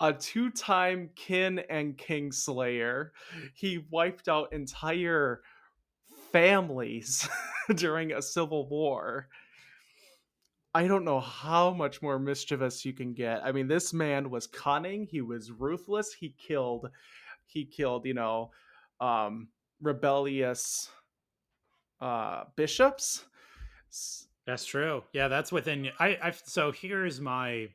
[0.00, 3.12] a two time kin and king slayer.
[3.54, 5.42] He wiped out entire
[6.30, 7.28] families
[7.74, 9.28] during a civil war.
[10.74, 13.44] I don't know how much more mischievous you can get.
[13.44, 16.88] I mean, this man was cunning, he was ruthless, he killed
[17.46, 18.50] he killed, you know,
[19.00, 19.48] um
[19.80, 20.88] rebellious
[22.00, 23.26] uh bishops.
[24.46, 25.04] That's true.
[25.12, 27.68] Yeah, that's within I I so here's my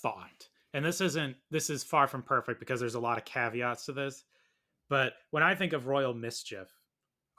[0.00, 0.48] thought.
[0.74, 3.92] And this isn't this is far from perfect because there's a lot of caveats to
[3.92, 4.24] this.
[4.88, 6.68] But when I think of royal mischief,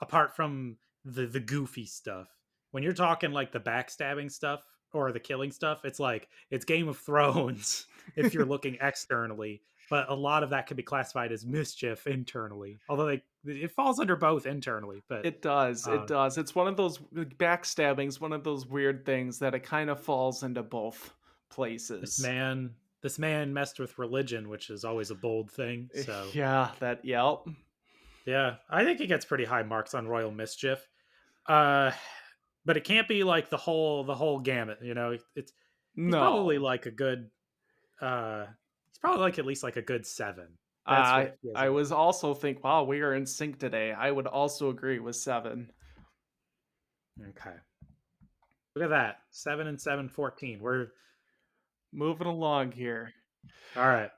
[0.00, 2.28] apart from the the goofy stuff,
[2.72, 6.88] when you're talking like the backstabbing stuff or the killing stuff, it's like it's Game
[6.88, 7.86] of Thrones
[8.16, 9.62] if you're looking externally.
[9.94, 14.00] But a lot of that can be classified as mischief internally, although they, it falls
[14.00, 15.04] under both internally.
[15.08, 16.36] But it does, uh, it does.
[16.36, 20.42] It's one of those backstabbings, one of those weird things that it kind of falls
[20.42, 21.14] into both
[21.48, 22.00] places.
[22.00, 22.70] This man,
[23.02, 25.88] this man messed with religion, which is always a bold thing.
[25.94, 27.48] Eh, so yeah, that yelp
[28.26, 30.84] Yeah, I think he gets pretty high marks on Royal Mischief.
[31.46, 31.92] Uh,
[32.64, 34.78] but it can't be like the whole the whole gamut.
[34.82, 35.52] You know, it's
[35.94, 36.18] no.
[36.18, 37.30] probably like a good.
[38.00, 38.63] uh It's
[39.04, 40.46] probably like at least like a good seven.
[40.86, 43.92] I I was also think, wow, we are in sync today.
[43.92, 45.70] I would also agree with seven.
[47.20, 47.56] Okay.
[48.74, 49.16] Look at that.
[49.30, 50.58] Seven and seven, 14.
[50.58, 50.88] We're
[51.92, 53.12] moving along here.
[53.76, 54.10] All right.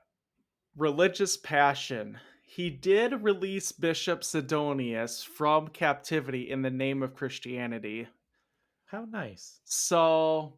[0.77, 2.17] Religious passion.
[2.43, 8.07] He did release Bishop Sidonius from captivity in the name of Christianity.
[8.85, 9.59] How nice.
[9.65, 10.53] So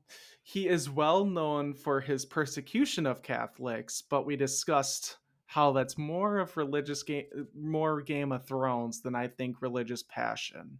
[0.51, 6.39] he is well known for his persecution of Catholics, but we discussed how that's more
[6.39, 7.25] of religious game
[7.55, 10.79] more Game of Thrones than I think religious passion.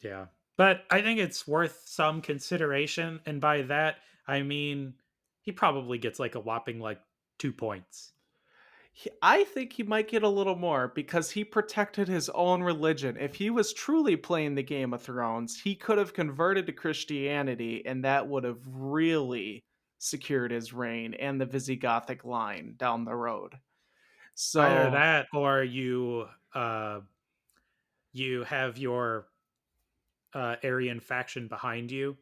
[0.00, 0.26] Yeah.
[0.56, 4.94] But I think it's worth some consideration and by that I mean
[5.42, 7.00] he probably gets like a whopping like
[7.40, 8.14] 2 points.
[9.22, 13.16] I think he might get a little more because he protected his own religion.
[13.18, 17.84] If he was truly playing the Game of Thrones, he could have converted to Christianity,
[17.86, 19.62] and that would have really
[19.98, 23.54] secured his reign and the Visigothic line down the road.
[24.34, 27.00] So either that, or you uh,
[28.12, 29.28] you have your
[30.34, 32.16] uh, Arian faction behind you.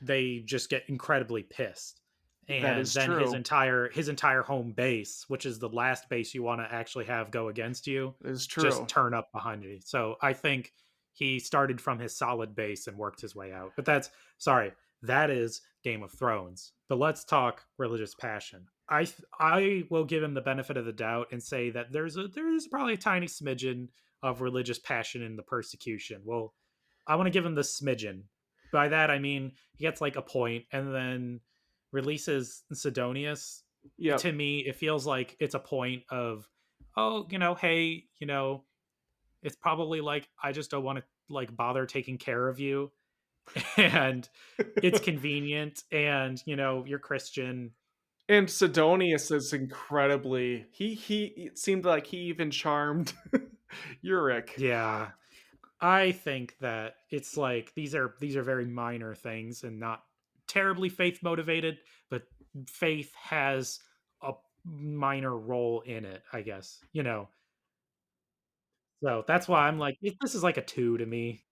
[0.00, 2.00] They just get incredibly pissed
[2.48, 3.18] and then true.
[3.18, 7.04] his entire his entire home base, which is the last base you want to actually
[7.04, 8.64] have go against you, is true.
[8.64, 9.78] Just turn up behind you.
[9.84, 10.72] So I think
[11.12, 13.72] he started from his solid base and worked his way out.
[13.76, 14.72] But that's sorry,
[15.02, 16.72] that is Game of Thrones.
[16.88, 18.66] But let's talk religious passion.
[18.88, 19.06] I
[19.38, 22.66] I will give him the benefit of the doubt and say that there's a there's
[22.66, 23.88] probably a tiny smidgen
[24.22, 26.22] of religious passion in the persecution.
[26.24, 26.54] Well,
[27.06, 28.22] I want to give him the smidgen.
[28.72, 31.40] By that I mean he gets like a point, and then
[31.92, 33.62] releases Sidonius,
[33.96, 36.48] yeah, to me it feels like it's a point of,
[36.96, 38.64] oh, you know, hey, you know,
[39.42, 42.90] it's probably like I just don't want to like bother taking care of you,
[43.76, 47.72] and it's convenient, and you know, you're Christian.
[48.30, 53.12] And Sidonius is incredibly he he it seemed like he even charmed
[54.04, 54.58] Euric.
[54.58, 55.08] Yeah.
[55.80, 60.02] I think that it's like these are these are very minor things and not
[60.48, 61.78] terribly faith motivated,
[62.10, 62.22] but
[62.66, 63.78] faith has
[64.22, 64.32] a
[64.64, 66.78] minor role in it, I guess.
[66.92, 67.28] You know.
[69.02, 71.44] So that's why I'm like, this is like a two to me.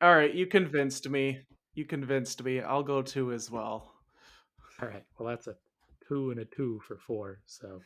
[0.00, 1.40] All right, you convinced me.
[1.74, 2.60] You convinced me.
[2.60, 3.92] I'll go two as well.
[4.82, 5.04] All right.
[5.18, 5.54] Well, that's a
[6.08, 7.40] two and a two for four.
[7.46, 7.80] So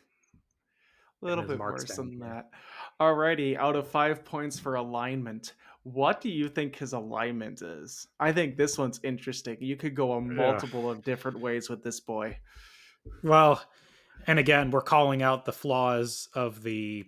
[1.23, 2.51] a little bit worse than that.
[3.01, 5.55] Alrighty, out of five points for alignment,
[5.93, 8.07] what do you think his alignment is?
[8.21, 9.57] I think this one's interesting.
[9.61, 10.91] You could go a multiple yeah.
[10.91, 12.39] of different ways with this boy.
[13.23, 13.63] Well,
[14.27, 17.05] and again, we're calling out the flaws of the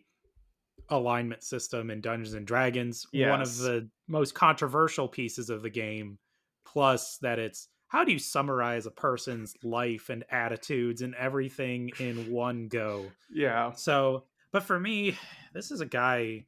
[0.89, 3.07] alignment system in Dungeons and Dragons.
[3.13, 3.31] Yes.
[3.31, 6.19] One of the most controversial pieces of the game,
[6.65, 12.31] plus that it's how do you summarize a person's life and attitudes and everything in
[12.31, 13.07] one go?
[13.33, 13.73] Yeah.
[13.73, 15.19] So, but for me,
[15.55, 16.47] this is a guy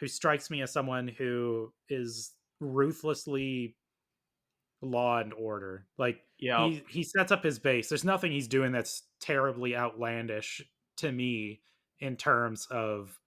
[0.00, 3.76] who strikes me as someone who is ruthlessly
[4.82, 5.86] law and order.
[5.98, 7.88] Like yeah, he he sets up his base.
[7.88, 10.62] There's nothing he's doing that's terribly outlandish
[10.98, 11.60] to me
[12.00, 13.18] in terms of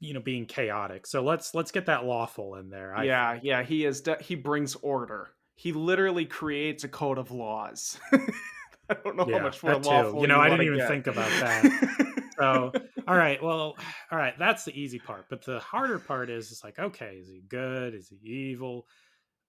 [0.00, 1.06] you know being chaotic.
[1.06, 2.94] So let's let's get that lawful in there.
[2.94, 3.44] I yeah, think.
[3.44, 4.00] yeah, he is.
[4.00, 5.30] De- he brings order.
[5.56, 7.98] He literally creates a code of laws.
[8.12, 10.20] I don't know yeah, how much more lawful.
[10.22, 10.88] You know, I didn't even get.
[10.88, 12.14] think about that.
[12.40, 12.72] so
[13.08, 13.76] all right well
[14.10, 17.28] all right that's the easy part but the harder part is it's like okay is
[17.28, 17.94] he good?
[17.94, 18.86] Is he evil?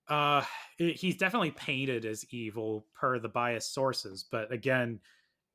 [0.09, 0.43] Uh
[0.79, 4.99] it, he's definitely painted as evil per the biased sources but again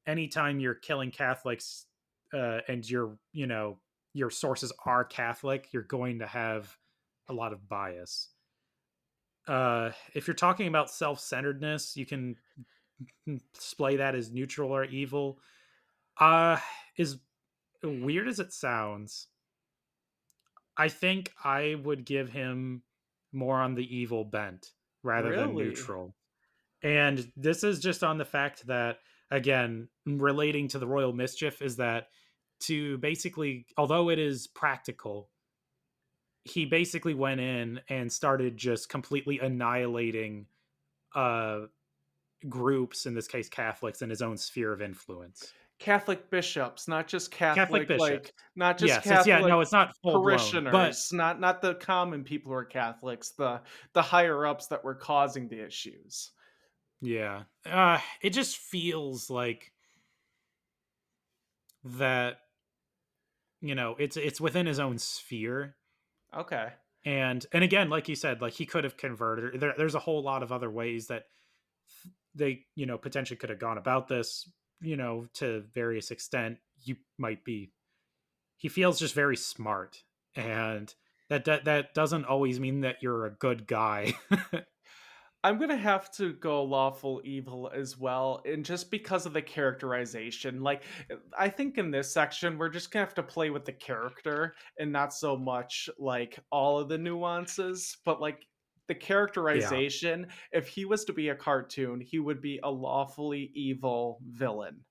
[0.07, 1.87] anytime you're killing catholics
[2.35, 3.79] uh and you're you know
[4.15, 6.77] your sources are catholic you're going to have
[7.29, 8.31] a lot of bias.
[9.49, 12.37] Uh if you're talking about self-centeredness you can
[13.55, 15.39] display that as neutral or evil.
[16.19, 16.59] Uh
[16.97, 17.19] is
[17.83, 19.29] weird as it sounds,
[20.77, 22.83] I think I would give him
[23.33, 24.73] more on the evil bent
[25.03, 26.15] rather than neutral.
[26.83, 28.99] And this is just on the fact that,
[29.31, 32.09] again, relating to the Royal Mischief, is that
[32.61, 35.31] to basically, although it is practical,
[36.45, 40.47] he basically went in and started just completely annihilating
[41.15, 41.61] uh
[42.49, 47.31] groups in this case catholics in his own sphere of influence Catholic bishops, not just
[47.31, 51.17] Catholic, Catholic like not just yes Catholic yeah no it's not full blown parishioners, but
[51.17, 53.63] not not the common people who are Catholics, the
[53.93, 56.33] the higher ups that were causing the issues.
[57.01, 59.73] yeah uh it just feels like
[61.85, 62.39] that
[63.61, 65.77] you know it's it's within his own sphere
[66.33, 66.73] Okay.
[67.05, 70.23] and and again like you said like he could have converted there, there's a whole
[70.23, 71.25] lot of other ways that
[72.35, 74.51] they you know potentially could have gone about this
[74.81, 77.73] you know to various extent you might be
[78.57, 80.03] he feels just very smart.
[80.35, 80.93] And
[81.29, 84.15] that that, that doesn't always mean that you're a good guy.
[85.45, 90.61] I'm gonna have to go lawful evil as well, and just because of the characterization,
[90.63, 90.83] like
[91.39, 94.91] I think in this section we're just gonna have to play with the character and
[94.91, 98.45] not so much like all of the nuances, but like
[98.89, 100.27] the characterization.
[100.53, 104.85] If he was to be a cartoon, he would be a lawfully evil villain.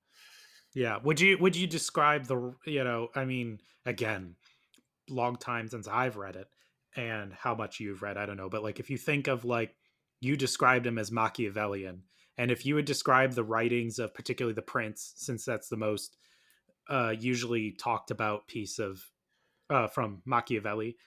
[0.74, 4.36] yeah would you would you describe the you know i mean again
[5.10, 6.48] long time since i've read it
[6.98, 9.74] and how much you've read i don't know but like if you think of like
[10.22, 12.02] you described him as machiavellian
[12.38, 16.18] and if you would describe the writings of particularly the prince since that's the most
[16.90, 19.02] uh usually talked about piece of
[19.70, 20.98] uh from machiavelli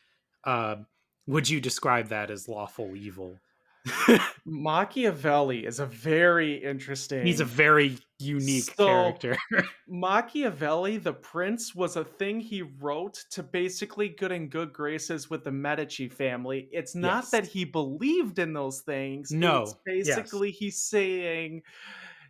[0.45, 0.87] um
[1.29, 3.39] would you describe that as lawful evil
[4.45, 7.25] Machiavelli is a very interesting.
[7.25, 9.37] he's a very unique So- character
[9.89, 15.45] Machiavelli, the prince, was a thing he wrote to basically good in good graces with
[15.45, 16.69] the Medici family.
[16.73, 17.31] It's not Yes.
[17.31, 19.31] that he believed in those things.
[19.31, 20.17] No, It's yes.
[20.17, 21.63] basically he's saying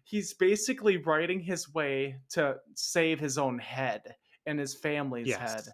[0.04, 4.02] he's basically writing his way to save his own head
[4.46, 5.38] and his family's Yes.
[5.54, 5.64] head.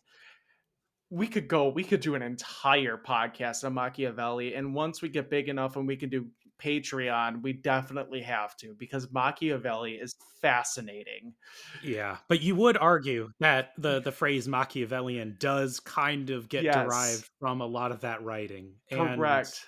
[1.14, 4.54] We could go, we could do an entire podcast on Machiavelli.
[4.54, 6.26] And once we get big enough and we can do
[6.60, 11.34] Patreon, we definitely have to because Machiavelli is fascinating.
[11.82, 16.74] Yeah, but you would argue that the the phrase Machiavellian does kind of get Yes.
[16.84, 18.72] derived from a lot of that writing.
[18.90, 19.66] And Correct.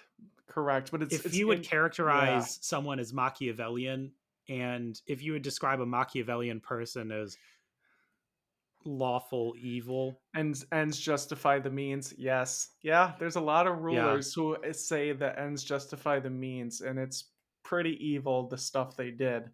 [0.48, 0.90] Correct.
[0.90, 4.12] But it's If you would in- characterize someone as Machiavellian,
[4.48, 7.36] and if you would describe a Machiavellian person as
[8.86, 12.14] lawful evil, ends ends justify the means.
[12.16, 12.70] Yes.
[12.82, 16.98] Yeah, there's a lot of rulers who uh, say that ends justify the means and
[16.98, 17.30] it's
[17.62, 19.50] pretty evil the stuff they did.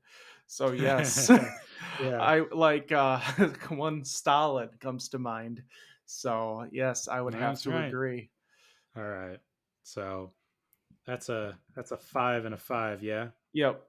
[0.46, 1.30] So yes.
[2.00, 2.22] Yeah.
[2.22, 3.18] I like uh
[3.68, 5.62] one Stalin comes to mind.
[6.06, 7.88] So yes, I would have to right.
[7.88, 8.30] agree.
[8.96, 9.38] all right.
[9.82, 10.32] So
[11.06, 13.02] that's a that's a five and a five.
[13.02, 13.82] Yeah, Yep.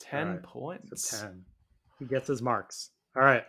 [0.00, 0.92] 10 Alright, points.
[0.92, 1.44] it's ten.
[1.98, 2.90] He gets his marks.
[3.14, 3.44] All right.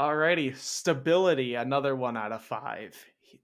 [0.00, 2.96] Alrighty, stability, another one out of five.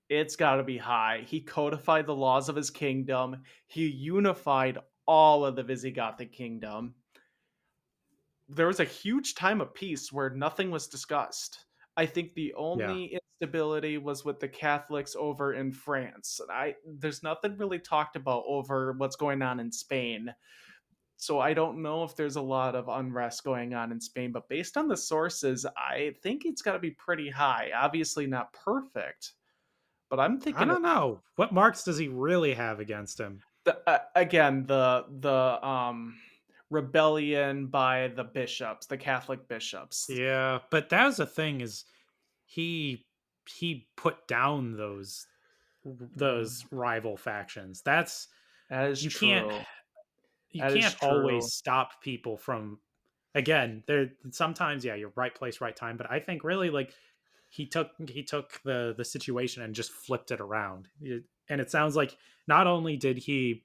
[0.08, 1.22] It's got to be high.
[1.26, 3.42] He codified the laws of his kingdom.
[3.66, 6.94] He unified all of the Visigothic kingdom.
[8.48, 11.66] There was a huge time of peace where nothing was discussed.
[11.94, 16.40] I think the only instability was with the Catholics over in France.
[16.50, 20.34] I there's nothing really talked about over what's going on in Spain.
[21.16, 24.48] So I don't know if there's a lot of unrest going on in Spain, but
[24.48, 27.70] based on the sources, I think it's got to be pretty high.
[27.74, 29.32] Obviously not perfect,
[30.10, 33.44] but I'm thinking I don't know what marks does he really have against him.
[33.64, 36.18] the, uh, again the the um
[36.70, 40.08] rebellion by the bishops, the Catholic bishops.
[40.08, 41.84] Yeah, but that was the thing is
[42.44, 43.06] he
[43.48, 45.26] he put down those
[45.84, 47.82] those rival factions.
[47.82, 48.28] That's
[48.70, 49.18] That is you true.
[49.20, 49.66] can't
[50.52, 52.78] you That can't always stop people from
[53.34, 56.92] again, there sometimes yeah, you're right place, right time, but I think really like
[57.50, 60.88] he took he took the the situation and just flipped it around.
[61.48, 62.16] And it sounds like
[62.48, 63.64] not only did he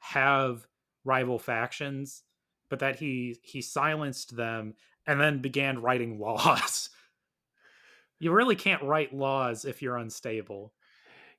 [0.00, 0.66] have
[1.04, 2.24] rival factions,
[2.68, 4.74] but that he he silenced them
[5.06, 6.90] and then began writing laws.
[8.18, 10.72] You really can't write laws if you're unstable.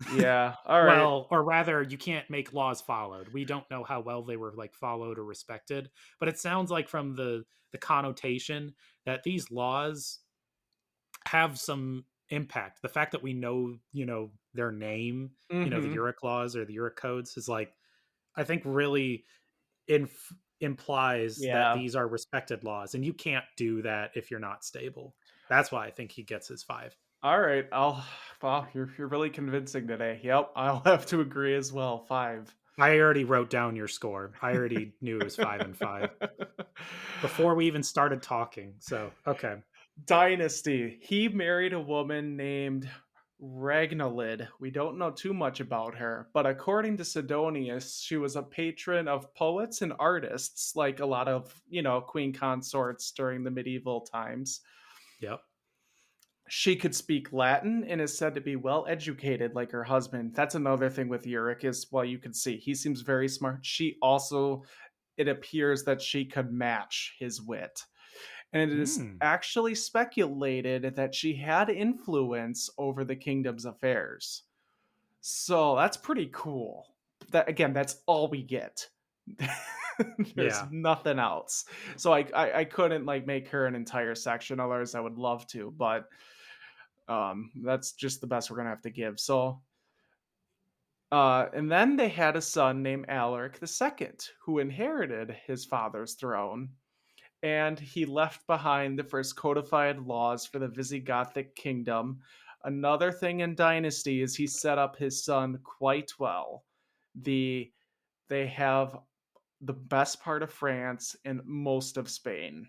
[0.05, 0.55] Yeah.
[0.65, 1.09] All right.
[1.09, 3.29] Well, or rather, you can't make laws followed.
[3.29, 6.89] We don't know how well they were like followed or respected, but it sounds like
[6.89, 8.75] from the the connotation
[9.05, 10.19] that these laws
[11.27, 12.81] have some impact.
[12.81, 15.31] The fact that we know, you know, their name,
[15.63, 15.95] you know, the Mhm.
[15.95, 17.73] Euric laws or the Euric codes is like,
[18.35, 19.25] I think really
[19.87, 20.09] in
[20.61, 21.53] implies Yeah.
[21.53, 25.15] that these are respected laws, and you can't do that if you're not stable.
[25.49, 26.97] That's why I think he gets his five.
[27.23, 28.03] All right, I'll.
[28.41, 30.19] Wow, you're you're really convincing today.
[30.23, 31.99] Yep, I'll have to agree as well.
[31.99, 32.53] Five.
[32.77, 34.33] I already wrote down your score.
[34.41, 36.09] I already knew it was five and five
[37.21, 38.73] before we even started talking.
[38.79, 39.55] So okay,
[40.05, 40.97] Dynasty.
[41.01, 42.89] He married a woman named
[43.41, 44.47] Ragnahild.
[44.59, 49.07] We don't know too much about her, but according to Sidonius, she was a patron
[49.07, 54.01] of poets and artists, like a lot of, you know, queen consorts during the medieval
[54.01, 54.59] times.
[55.21, 55.41] yep,
[56.49, 60.35] She could speak Latin and is said to be well educated like her husband.
[60.35, 63.65] That's another thing with Euric is well you can see he seems very smart.
[63.65, 64.63] She also
[65.17, 67.81] it appears that she could match his wit.
[68.53, 69.17] And it is Hmm.
[69.21, 74.43] actually speculated that she had influence over the kingdom's affairs.
[75.21, 76.95] So that's pretty cool.
[77.31, 78.89] That again, that's all we get.
[80.35, 80.67] There's Yeah.
[80.71, 81.65] nothing else.
[81.97, 85.47] So I, I I couldn't like make her an entire section, otherwise I would love
[85.47, 86.09] to, but
[87.07, 89.19] um that's just the best we're gonna have to give.
[89.19, 89.61] So
[91.11, 94.09] uh, and then they had a son named Alaric II,
[94.41, 96.69] who inherited his father's throne,
[97.43, 102.19] and he left behind the first codified laws for the Visigothic kingdom.
[102.63, 106.65] Another thing in Dynasty is he set up his son quite well.
[107.15, 107.71] The
[108.29, 108.97] they have
[109.61, 112.67] the best part of France and most of Spain.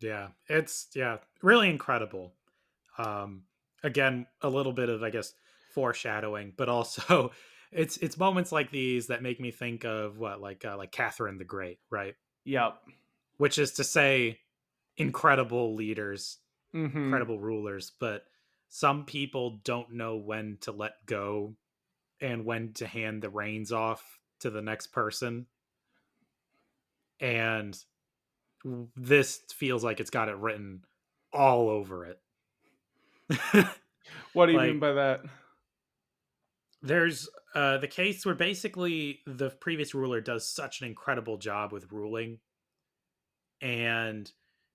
[0.00, 2.34] yeah, it's yeah, really incredible.
[2.98, 3.44] Um,
[3.82, 5.34] again, a little bit of I guess
[5.74, 7.32] foreshadowing, but also
[7.72, 11.38] it's it's moments like these that make me think of what like uh, like Catherine
[11.38, 12.14] the Great, right?
[12.44, 12.80] Yep.
[13.36, 14.40] Which is to say,
[14.96, 16.38] incredible leaders
[16.74, 17.04] Mhm.
[17.04, 18.24] incredible rulers, but
[18.68, 21.56] some people don't know when to let go
[22.20, 25.46] and when to hand the reins off to the next person.
[27.20, 27.78] And
[28.96, 30.84] this feels like it's got it written
[31.32, 32.20] all over it.
[34.34, 35.20] What do you Like- mean by that?
[36.82, 41.90] There's uh, the case where basically the previous ruler does such an incredible job with
[41.90, 42.38] ruling.
[43.60, 44.30] And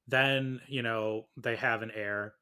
[0.07, 2.33] then, you know, they have an heir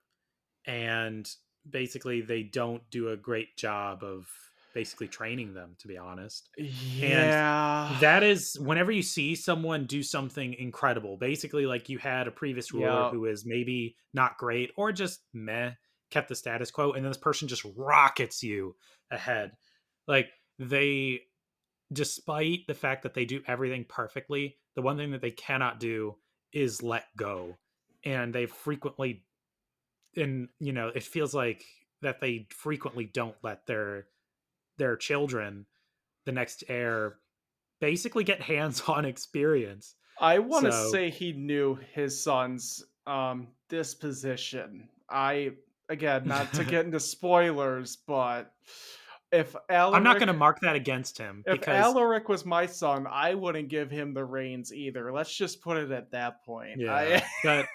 [0.65, 1.29] and
[1.69, 4.27] basically they don't do a great job of
[4.73, 7.97] basically training them to be honest Yeah.
[7.99, 12.71] that is whenever you see someone do something incredible basically like you had a previous
[12.71, 13.09] ruler Yeah.
[13.09, 15.71] who is maybe not great or just meh
[16.11, 18.75] kept the status quo and then this person just rockets you
[19.09, 19.51] ahead.
[20.07, 20.27] Like
[20.59, 21.21] they
[21.91, 26.15] despite the fact that they do everything perfectly the one thing that they cannot do
[26.53, 27.57] is let go.
[28.05, 29.23] And they frequently
[30.15, 31.63] and you know it feels like
[32.01, 34.05] that they frequently don't let their
[34.77, 35.65] their children
[36.25, 37.15] the next heir
[37.79, 39.95] basically get hands-on experience.
[40.19, 44.87] I want to So- say he knew his son's um disposition.
[45.09, 45.51] I
[45.91, 48.51] again, not to get into spoilers, but
[49.31, 52.65] if Alaric, i'm not going to mark that against him if because Alaric was my
[52.65, 55.11] son, I wouldn't give him the reins either.
[55.13, 56.79] Let's just put it at that point.
[56.79, 57.65] yeah I- but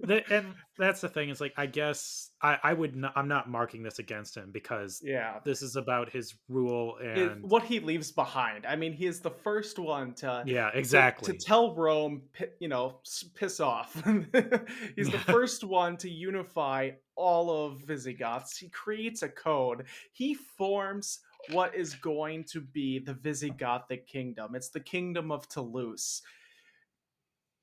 [0.00, 3.48] the, and that's the thing is like i guess i i would not i'm not
[3.48, 5.38] marking this against him because yeah.
[5.44, 8.66] this is about his rule It- and what he leaves behind.
[8.66, 12.22] I mean, he is the first one to yeah exactly to, tell Rome,
[12.60, 13.00] you know,
[13.34, 13.94] piss off.
[14.96, 18.58] He's the first one to unify all of Visigoths.
[18.58, 19.86] He creates a code.
[20.12, 21.20] He forms
[21.50, 24.54] what is going to be the Visigothic kingdom.
[24.54, 26.22] It's the kingdom of Toulouse.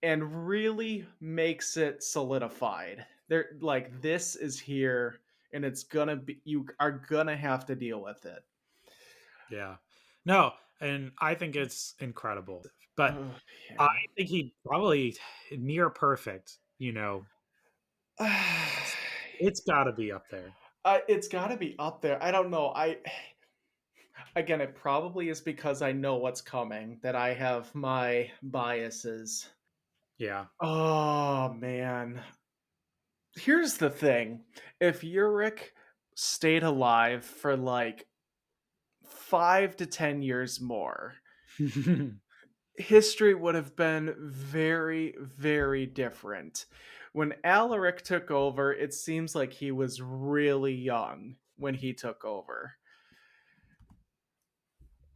[0.04, 3.06] And really makes it solidified.
[3.30, 5.20] They're like this is here
[5.54, 8.44] and it's gonna be you are gonna have to deal with it.
[9.50, 9.76] yeah
[10.26, 10.52] no
[10.82, 12.64] and i think it's incredible
[12.96, 13.32] but Ugh,
[13.70, 13.82] yeah.
[13.84, 15.16] i think he probably
[15.58, 17.24] near perfect you know
[19.40, 20.52] it's got to be up there
[20.86, 22.22] Uh, it's got to be up there.
[22.22, 22.74] I don't know.
[22.76, 22.98] I
[24.36, 29.50] again, it probably is because I know what's coming that I have my biases.
[30.18, 32.24] Yeah Oh man.
[33.36, 34.46] Here's the thing.
[34.80, 35.72] If Euric
[36.16, 38.08] stayed alive for like
[39.06, 41.16] 5 to 10 years more,
[42.78, 46.66] history would have been very, very different.
[47.14, 52.76] When Alaric took over, it seems like he was really young when he took over.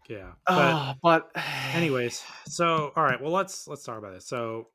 [0.10, 1.32] yeah but Ah, but
[1.74, 4.70] anyways so all right well let's let's talk about this so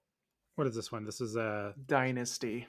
[0.57, 2.67] what is this one this is a Dynasty.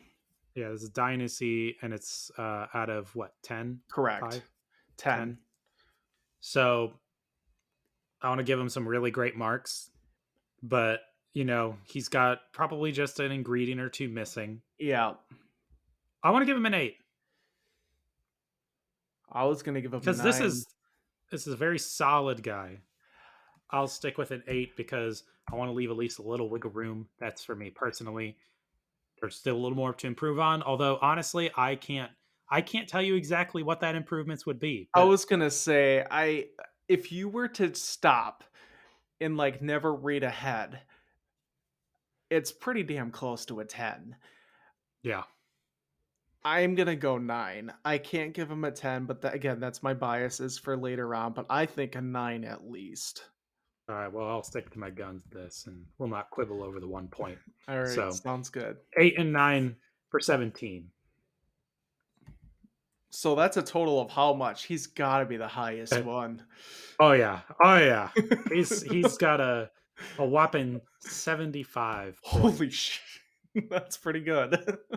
[0.56, 4.22] yeah this is dynasty and it's uh out of what 10 Correct.
[4.22, 4.44] Five?
[4.98, 5.18] 10.
[5.18, 5.38] 10.
[6.42, 6.94] so
[8.22, 9.90] i want to give him some really great marks
[10.62, 11.02] but
[11.34, 14.62] you know he's got probably just an ingredient or two missing.
[14.80, 15.14] Yeah,
[16.24, 16.98] I want to give him an eight
[19.32, 20.68] I was gonna give him because this is
[21.32, 22.80] this is a very solid guy.
[23.74, 26.72] I'll stick with an eight because I want to leave at least a little wiggle
[26.72, 27.08] room.
[27.20, 28.38] That's for me personally.
[29.20, 30.64] There's still a little more to improve on.
[30.64, 32.12] Although honestly, I can't
[32.50, 34.90] I can't tell you exactly what that improvements would be.
[34.94, 36.48] I was gonna say I
[36.88, 38.44] if you were to stop
[39.20, 40.82] and like never read ahead,
[42.30, 44.16] it's pretty damn close to a ten.
[45.02, 45.24] yeah.
[46.46, 47.72] I'm gonna go nine.
[47.86, 51.32] I can't give him a ten, but tha- again, that's my biases for later on.
[51.32, 53.24] But I think a nine at least.
[53.90, 54.12] All right.
[54.12, 57.38] Well, I'll stick to my guns this, and we'll not quibble over the one point.
[57.68, 58.78] All right, So- sounds good.
[58.98, 59.76] Eight and nine
[60.10, 60.90] for seventeen.
[63.10, 64.64] So that's a total of how much?
[64.66, 66.44] He's got to be the highest Uh, one.
[67.00, 67.42] Oh yeah.
[67.64, 68.10] Oh yeah.
[68.52, 69.70] He's he's got a
[70.18, 72.18] a whopping seventy five.
[72.24, 73.02] Holy shit,
[73.70, 74.78] that's pretty good.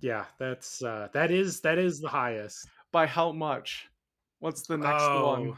[0.00, 2.68] Yeah, that's uh that is that is the highest.
[2.92, 3.88] By how much?
[4.40, 5.48] What's the next one?
[5.54, 5.56] Oh.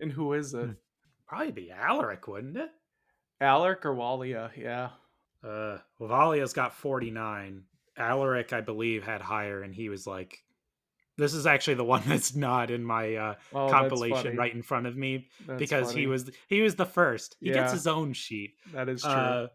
[0.00, 0.70] And who is it?
[1.30, 2.70] Probably be Alaric, wouldn't it?
[3.40, 4.50] Alaric or Wallia?
[4.56, 4.90] Yeah.
[5.44, 7.62] Uh Valia's got forty nine.
[7.96, 10.42] Alaric, I believe, had higher, and he was like
[11.18, 14.88] this is actually the one that's not in my uh, Oh, compilation right in front
[14.88, 16.00] of me That's because funny.
[16.00, 17.36] he was he was the first.
[17.38, 17.60] He Yeah.
[17.60, 18.54] gets his own sheet.
[18.74, 19.12] That is true.
[19.12, 19.46] Uh,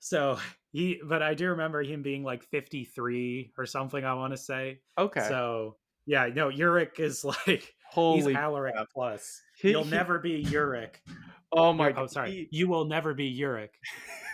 [0.00, 0.38] so
[0.72, 4.02] he, but I do remember him being like 53 or something.
[4.06, 4.80] I want to say.
[4.96, 5.28] okay.
[5.28, 5.76] So
[6.06, 8.32] yeah, no, Euric is like Holy.
[8.32, 8.90] he's Alaric crap.
[8.92, 9.40] plus.
[9.62, 10.96] You'll never be Euric.
[11.52, 11.92] Oh my.
[11.92, 12.02] God.
[12.02, 12.48] Oh, sorry.
[12.50, 13.68] You will never be Euric.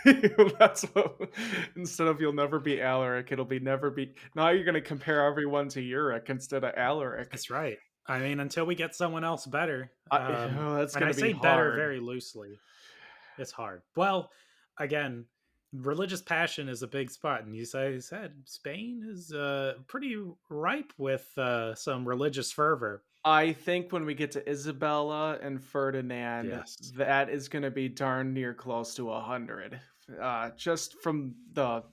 [0.59, 1.29] That's what.
[1.75, 4.15] Instead of you'll never be Alaric, it'll be never be.
[4.35, 7.29] Now you're gonna compare everyone to Euric instead of Alaric.
[7.29, 7.77] That's right.
[8.07, 9.91] I mean, until we get someone else better.
[10.09, 11.43] I- um, oh, that's and gonna I say hard.
[11.43, 12.57] better very loosely.
[13.37, 13.83] It's hard.
[13.95, 14.31] Well,
[14.79, 15.25] again,
[15.71, 20.17] religious passion is a big spot, and you say said Spain is uh, pretty
[20.49, 23.03] ripe with uh, some religious fervor.
[23.23, 26.75] I think when we get to Isabella and Ferdinand, Yes.
[26.95, 29.79] that is going to be darn near close to a hundred.
[30.19, 31.83] Uh, just from the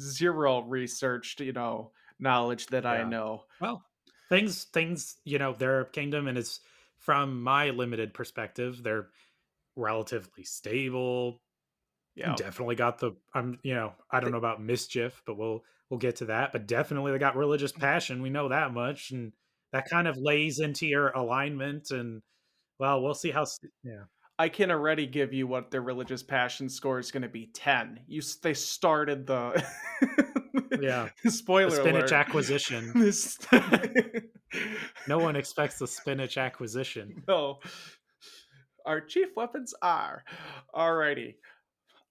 [0.00, 3.44] zero researched, you know, knowledge that I know.
[3.60, 3.84] Well,
[4.28, 6.60] things things you know their kingdom, and it's
[6.96, 9.08] from my limited perspective, they're
[9.76, 11.40] relatively stable.
[12.14, 15.98] Yeah, Definitely got the I'm you know I don't know about mischief, but we'll we'll
[16.00, 16.50] get to that.
[16.52, 18.22] But definitely they got religious passion.
[18.22, 19.32] We know that much, and
[19.72, 21.90] that kind of lays into your alignment.
[21.90, 22.22] And
[22.78, 23.44] well, we'll see how.
[23.82, 24.04] Yeah,
[24.38, 27.50] I can already give you what their religious passion score is going to be.
[27.54, 28.00] Ten.
[28.06, 29.64] You they started the
[30.80, 31.08] Yeah.
[31.28, 32.12] spoiler the spinach alert.
[32.12, 32.92] acquisition.
[32.94, 33.38] This-
[35.06, 37.22] No one expects the spinach acquisition.
[37.28, 37.58] No.
[38.86, 40.24] Our chief weapons are.
[40.74, 41.34] Alrighty.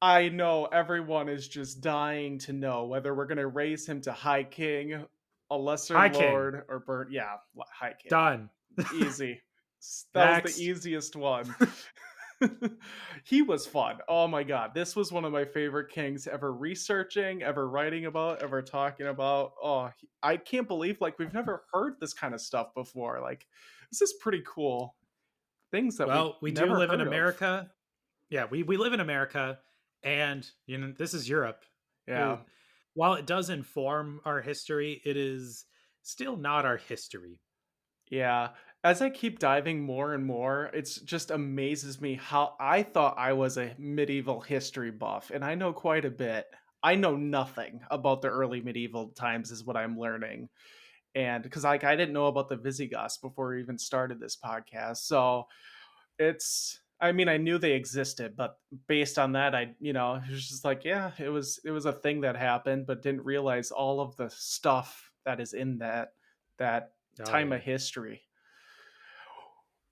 [0.02, 4.12] I know everyone is just dying to know whether we're going to raise him to
[4.12, 5.06] High King,
[5.50, 6.32] a Lesser High King.
[6.32, 7.12] Lord, or Burnt.
[7.12, 7.36] Yeah,
[7.72, 8.10] High King.
[8.10, 8.50] Done.
[8.96, 9.42] Easy.
[10.14, 11.54] That was the easiest one.
[13.24, 13.98] he was fun.
[14.08, 14.74] Oh my god.
[14.74, 19.54] This was one of my favorite kings ever researching, ever writing about, ever talking about.
[19.62, 19.90] Oh,
[20.22, 23.20] I can't believe like we've never heard this kind of stuff before.
[23.22, 23.46] Like
[23.92, 24.96] this is pretty cool.
[25.72, 27.08] Things that Well, we do live in heard of.
[27.08, 27.72] America.
[28.30, 29.60] Yeah, we we live in America,
[30.04, 31.64] and you know this is Europe.
[32.08, 32.38] Yeah.
[32.98, 35.66] It- while it does inform our history, it is
[36.04, 37.40] still not our history.
[38.10, 38.56] Yeah.
[38.84, 43.34] As I keep diving more and more, it's just amazes me how I thought I
[43.34, 46.46] was a medieval history buff, and I know quite a bit.
[46.84, 50.50] I know nothing about the early medieval times, is what I'm learning.
[51.16, 54.98] And because like I didn't know about the Visigoths before we even started this podcast.
[54.98, 55.48] So
[56.20, 58.58] it's I mean, I knew they existed, but
[58.88, 61.86] based on that, I you know, it was just like, yeah, it was it was
[61.86, 66.14] a thing that happened, but didn't realize all of the stuff that is in that
[66.58, 67.56] that Oh, time yeah.
[67.58, 68.22] of history.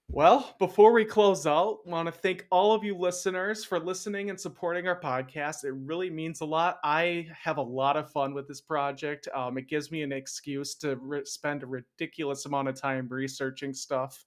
[0.07, 4.39] Well, before we close out, want to thank all of you listeners for listening and
[4.39, 5.63] supporting our podcast.
[5.63, 6.77] It really means a lot.
[6.83, 9.27] I have a lot of fun with this project.
[9.33, 13.73] Um, it gives me an excuse to re- spend a ridiculous amount of time researching
[13.73, 14.23] stuff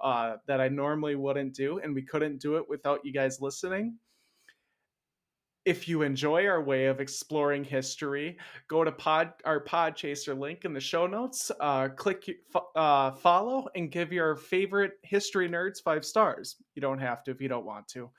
[0.00, 3.98] uh, that I normally wouldn't do, and we couldn't do it without you guys listening.
[5.66, 10.72] If you enjoy our way of exploring history, go to pod our Podchaser link in
[10.72, 11.52] the show notes.
[11.60, 12.30] Uh, click
[12.74, 16.56] uh, follow and give your favorite history nerds five stars.
[16.74, 18.10] You don't have to if you don't want to.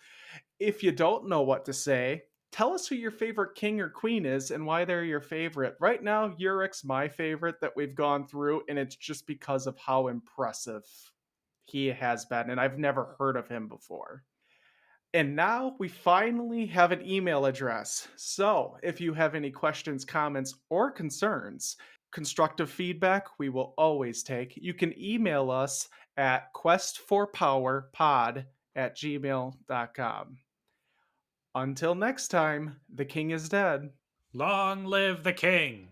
[0.60, 2.22] If you don't know what to say,
[2.52, 5.76] tell us who your favorite king or queen is and why they're your favorite.
[5.80, 10.10] Right now, Euric's my favorite that we've gone through, and it's just because of how
[10.10, 10.84] impressive
[11.66, 14.24] he has been, and I've never heard of him before.
[15.14, 18.08] And now we finally have an email address.
[18.16, 21.76] So if you have any questions, comments, or concerns,
[22.12, 24.54] constructive feedback we will always take.
[24.56, 30.38] You can email us at questforpowerpod at gmail.com.
[31.54, 33.90] Until next time, the king is dead.
[34.34, 35.90] Long live the king.